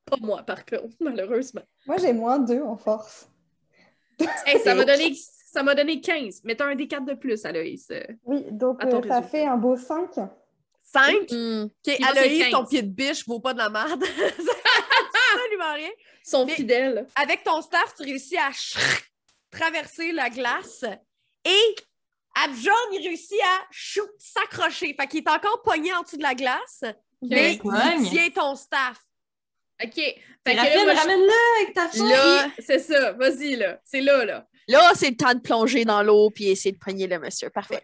[0.06, 1.62] Pas moi, par contre, malheureusement.
[1.86, 3.28] Moi, j'ai moins 2 en force.
[4.46, 5.12] Hey, ça m'a donné,
[5.54, 6.40] ça m'a donné 15.
[6.44, 7.86] Mais t'as un D4 de plus, Aloïse.
[7.90, 9.22] Euh, Oui, donc euh, ça résultat.
[9.22, 10.10] fait un beau 5.
[10.82, 11.30] 5.
[11.30, 11.62] Hmm.
[11.64, 12.68] OK, Puis moi, Aloïse, c'est ton 15.
[12.68, 14.04] pied de biche vaut pas de la merde.
[15.34, 15.90] Absolument rien.
[16.26, 17.06] Ils sont Mais- fidèles.
[17.16, 18.50] Avec ton staff, tu réussis à
[19.50, 20.84] traverser la glace
[21.44, 21.74] et
[22.44, 24.94] Abjon, il réussit à chou, s'accrocher.
[24.98, 26.82] Fait qu'il est encore pogné en dessous de la glace,
[27.22, 27.76] mais Pogne.
[28.00, 28.98] il tient ton staff.
[29.82, 29.94] OK.
[29.94, 32.08] Fait que ramène-le avec ta fille!
[32.08, 33.80] Là, C'est ça, vas-y, là.
[33.84, 34.46] C'est là, là.
[34.68, 37.50] Là c'est le temps de plonger dans l'eau puis essayer de pogner le monsieur.
[37.50, 37.82] Parfait.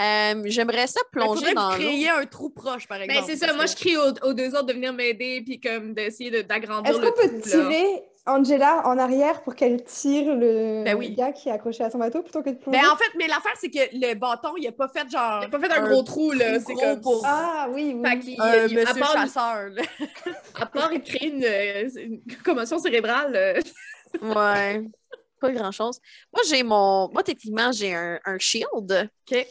[0.00, 1.76] Euh, J'aimerais ça Il plonger dans l'eau.
[1.76, 3.26] créiez un trou proche, par exemple.
[3.26, 3.52] Ben, c'est ça.
[3.52, 6.90] Moi, je crie aux, aux deux autres de venir m'aider, puis comme d'essayer de- d'agrandir
[6.90, 7.40] Est-ce le qu'on peut là.
[7.42, 11.10] tirer Angela en arrière pour qu'elle tire le Ben oui.
[11.14, 12.78] gars qui est accroché à son bateau plutôt que de plonger?
[12.80, 15.40] Ben, en fait, mais l'affaire, c'est que le bâton, il a pas fait genre.
[15.42, 16.58] Il a pas fait un gros trou, là.
[16.60, 17.00] C'est comme...
[17.00, 18.08] pour- Ah oui, oui.
[18.10, 19.68] Fait qu'il- un il- à, monsieur part, chasseur.
[19.70, 19.82] là.
[20.54, 23.32] à part il crée une, euh, une commotion cérébrale.
[23.36, 23.60] euh,
[24.22, 24.82] Ouais.
[25.40, 25.98] Pas grand chose.
[26.32, 27.08] Moi, j'ai mon.
[27.12, 28.68] Moi, techniquement, j'ai un, un shield.
[29.30, 29.46] OK.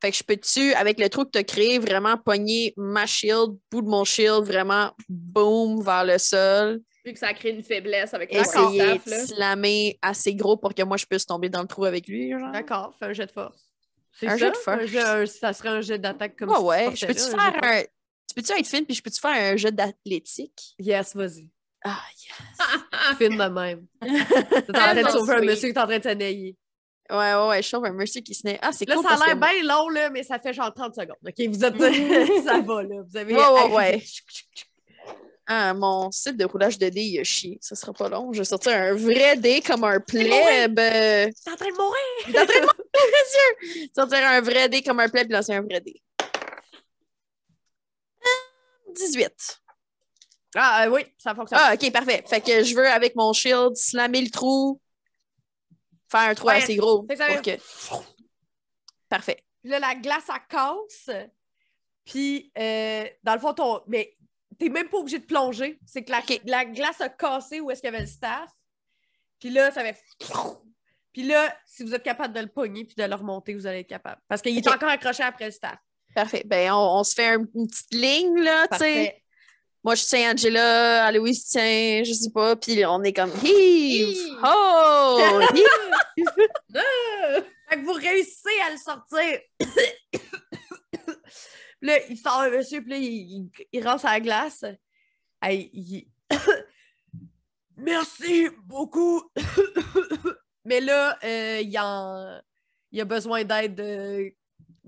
[0.00, 3.56] Fait que je peux-tu, avec le trou que tu as créé, vraiment pogner ma shield,
[3.70, 8.14] bout de mon shield, vraiment boom vers le sol, vu que ça crée une faiblesse
[8.14, 11.84] avec essayer de slammer assez gros pour que moi je puisse tomber dans le trou
[11.84, 12.32] avec lui.
[12.52, 13.70] D'accord, fais un jet de force.
[14.12, 14.38] C'est Un ça?
[14.38, 14.78] jet de force.
[14.82, 16.92] Un jet- un- ça serait un jet d'attaque comme tu ouais.
[16.96, 17.82] Je peux-tu faire jet un.
[17.82, 20.74] Tu peux-tu être fine, puis je peux-tu faire un jeu d'athlétique?
[20.78, 21.48] Yes, vas-y.
[21.84, 22.00] Ah,
[23.18, 23.86] Fine de même.
[24.00, 26.56] T'es en train de sauver un monsieur qui est en train de s'anailler.
[27.10, 27.62] ouais, ouais, ouais.
[27.62, 28.58] Je trouve un monsieur qui se naît.
[28.62, 29.04] Ah, c'est Là, cool.
[29.04, 31.16] ça a l'air bien long, là, mais ça fait genre 30 secondes.
[31.26, 31.78] OK, vous êtes.
[32.44, 33.02] ça va, là.
[33.06, 33.34] Vous avez.
[33.34, 34.02] Ouais, ouais, ouais.
[35.46, 37.58] Ah, mon site de roulage de dés, il a chié.
[37.60, 38.32] Ça sera pas long.
[38.32, 40.76] Je vais sortir un vrai dé comme un pleb.
[40.76, 41.98] T'es en train de mourir!
[42.28, 43.88] Est en train de mourir, monsieur!
[43.94, 46.00] Sortir un vrai dé comme un pleb puis lancer un vrai dé.
[48.22, 49.32] Euh, 18.
[50.54, 51.58] Ah, euh, oui, ça fonctionne.
[51.62, 52.22] Ah, ok, parfait.
[52.26, 54.80] Fait que je veux, avec mon shield, slammer le trou,
[56.10, 56.62] faire un trou Ouais.
[56.62, 57.02] assez gros.
[57.04, 57.58] Que ça que-
[59.08, 59.42] Parfait.
[59.62, 61.10] Puis là, la glace, elle casse.
[62.04, 63.80] Puis, euh, dans le fond, ton...
[63.86, 64.16] mais
[64.58, 65.78] t'es même pas obligé de plonger.
[65.86, 66.12] C'est que
[66.44, 68.50] la, glace a cassé où est-ce qu'il y avait le staff.
[69.38, 69.96] Puis là, ça fait...
[71.12, 73.80] Puis là, si vous êtes capable de le pogner puis de le remonter, vous allez
[73.80, 74.20] être capable.
[74.28, 75.78] Parce qu'il est encore accroché après le staff.
[76.14, 76.42] Parfait.
[76.46, 79.22] Ben, on, on se fait un- une petite ligne, là, tu sais.
[79.84, 83.32] Moi, je tiens Angela, Aloïs tient, je sais pas, puis on est comme!
[83.44, 84.16] Heave!
[84.44, 85.40] Oh!
[87.68, 89.40] Fait que vous réussissez à le sortir.
[91.84, 94.64] Là, il sort un monsieur, puis là, il, il, il rentre à la glace.
[95.42, 96.06] Hey, il-
[97.76, 99.22] Merci beaucoup.
[100.64, 102.40] Mais là, euh, il, en...
[102.92, 104.30] il a besoin d'aide euh,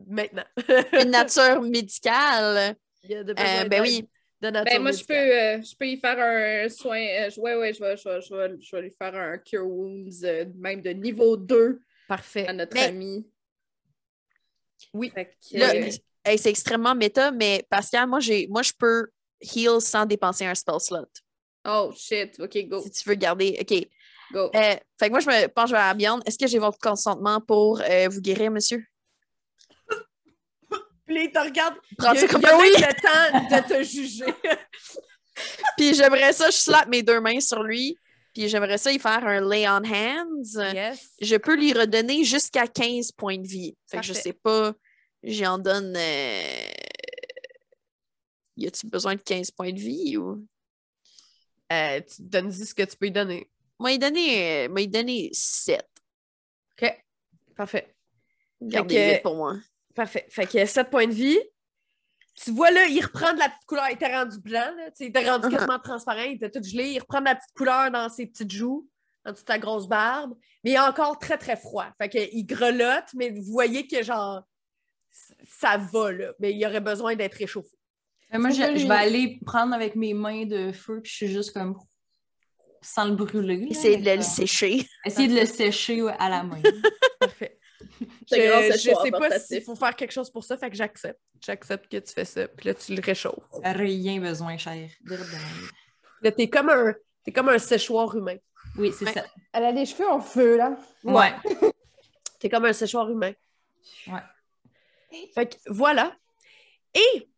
[0.06, 0.44] maintenant.
[0.92, 2.76] Une nature médicale.
[3.02, 4.08] il a de Euh, ben oui.
[4.44, 6.98] De nature Ben, moi, je peux, euh, je peux y faire un soin.
[6.98, 9.38] euh, je- ouais, ouais, je vais, je, vais, je, vais, je vais lui faire un
[9.38, 12.46] Cure Wounds, euh, même de niveau 2 Parfait.
[12.46, 13.26] à notre Mais- ami.
[14.92, 15.12] Oui.
[16.26, 19.08] Hey, c'est extrêmement méta, mais Pascal, moi, j'ai, moi, je peux
[19.40, 21.06] heal sans dépenser un spell slot.
[21.66, 23.58] oh shit, ok, go, Si tu veux garder.
[23.60, 23.88] OK.
[24.32, 24.50] go.
[24.54, 26.20] Euh, fait que moi, je me pense je vais à Beyond.
[26.26, 28.86] Est-ce que j'ai votre consentement pour euh, vous guérir, monsieur?
[31.06, 31.74] Puis il te regarde.
[31.98, 32.70] Prends ça comme oui.
[32.76, 34.24] le temps de te juger.
[35.76, 37.98] Puis j'aimerais ça, je slappe mes deux mains sur lui.
[38.32, 40.72] Puis j'aimerais ça y faire un lay on hands.
[40.74, 41.10] yes.
[41.20, 43.76] Je peux lui redonner jusqu'à 15 points de vie.
[43.90, 44.72] Fait que je sais pas,
[45.22, 45.94] j'en donne.
[45.96, 46.42] euh,
[48.56, 50.44] Y a-tu besoin de 15 points de vie ou?
[51.72, 53.50] Euh, tu donnes ce que tu peux lui donner.
[53.78, 55.84] Moi, il donné, euh, moi, il donné 7.
[56.80, 57.02] OK.
[57.56, 57.94] Parfait.
[58.60, 59.56] Gardez que- vite pour moi.
[59.94, 60.26] Parfait.
[60.30, 61.38] Fait qu'il y a 7 points de vie.
[62.42, 63.84] Tu vois là, il reprend de la petite couleur.
[63.90, 64.90] Il était rendu blanc, là.
[64.90, 65.50] Tu sais, il était rendu Uh-huh.
[65.52, 66.22] quasiment transparent.
[66.22, 66.90] Il était tout gelé.
[66.90, 68.88] Il reprend de la petite couleur dans ses petites joues,
[69.24, 70.34] en dessous de ta grosse barbe.
[70.64, 71.86] Mais il est encore très, très froid.
[71.96, 74.42] Fait qu'il grelotte, mais vous voyez que genre,
[75.48, 76.32] ça va, là.
[76.40, 77.76] Mais il aurait besoin d'être réchauffé.
[78.32, 81.28] Mais moi, je, je vais aller prendre avec mes mains de feu, puis je suis
[81.28, 81.78] juste comme
[82.82, 83.66] sans le brûler.
[83.70, 84.86] Essayer de le sécher.
[85.06, 86.60] Essayer de le sécher à la main.
[87.20, 87.58] Parfait.
[88.30, 91.20] Je, je sais pas s'il faut faire quelque chose pour ça, fait que j'accepte.
[91.44, 93.44] J'accepte que tu fais ça, puis là, tu le réchauffes.
[93.64, 94.88] Rien besoin, cher.
[96.22, 96.94] Là, t'es comme un,
[97.24, 98.36] t'es comme un séchoir humain.
[98.76, 99.12] Oui, c'est Ouais.
[99.12, 99.24] ça.
[99.52, 100.76] Elle a les cheveux en feu, là.
[101.04, 101.32] Ouais.
[102.40, 103.32] T'es comme un séchoir humain.
[104.08, 105.20] Ouais.
[105.34, 106.14] Fait que voilà.
[106.94, 107.28] Et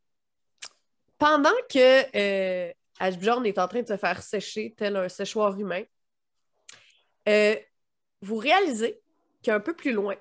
[1.18, 5.82] pendant que euh, Ashbjorn est en train de se faire sécher tel un séchoir humain,
[7.28, 7.56] euh,
[8.22, 9.00] vous réalisez
[9.42, 10.16] qu'un peu plus loin,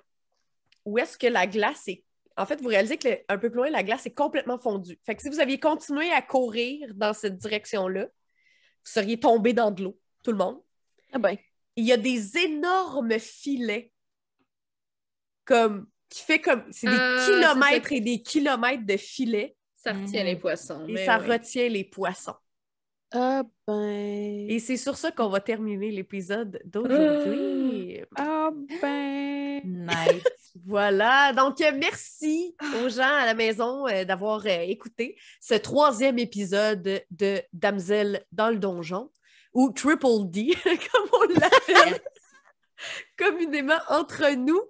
[0.86, 2.04] où est-ce que la glace est.
[2.38, 5.00] En fait, vous réalisez que le- un peu plus loin, la glace est complètement fondue.
[5.06, 9.72] Fait que si vous aviez continué à courir dans cette direction-là, vous seriez tombé dans
[9.72, 10.62] de l'eau, tout le monde.
[11.14, 11.36] Ah ben.
[11.78, 13.92] il y a des énormes filets
[15.46, 20.22] comme qui fait comme c'est des Ah, kilomètres et des kilomètres de filets Ça retient
[20.22, 20.26] Mhm.
[20.28, 20.88] les poissons.
[20.88, 21.38] et ça ouais.
[21.38, 22.36] retient les poissons.
[23.12, 24.50] Ah ben.
[24.50, 28.02] Et c'est sur ça qu'on va terminer l'épisode d'aujourd'hui.
[28.18, 28.50] Ah
[28.82, 29.62] ben.
[29.64, 30.45] Nice.
[30.64, 36.18] Voilà, donc euh, merci aux gens à la maison euh, d'avoir euh, écouté ce troisième
[36.18, 39.12] épisode de Damsel dans le donjon,
[39.54, 42.00] ou Triple D, comme on l'appelle
[43.18, 44.62] communément entre nous.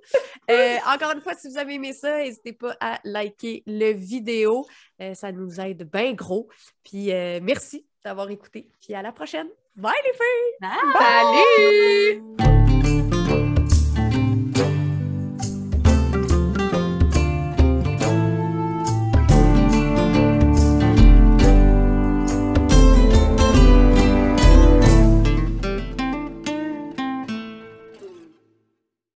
[0.50, 4.66] Euh, encore une fois, si vous avez aimé ça, n'hésitez pas à liker le vidéo.
[5.02, 6.48] Euh, ça nous aide bien gros.
[6.84, 8.70] Puis euh, merci d'avoir écouté.
[8.82, 9.48] Puis à la prochaine.
[9.76, 10.94] Bye les filles!
[10.94, 12.22] Bye.
[12.40, 12.65] Salut!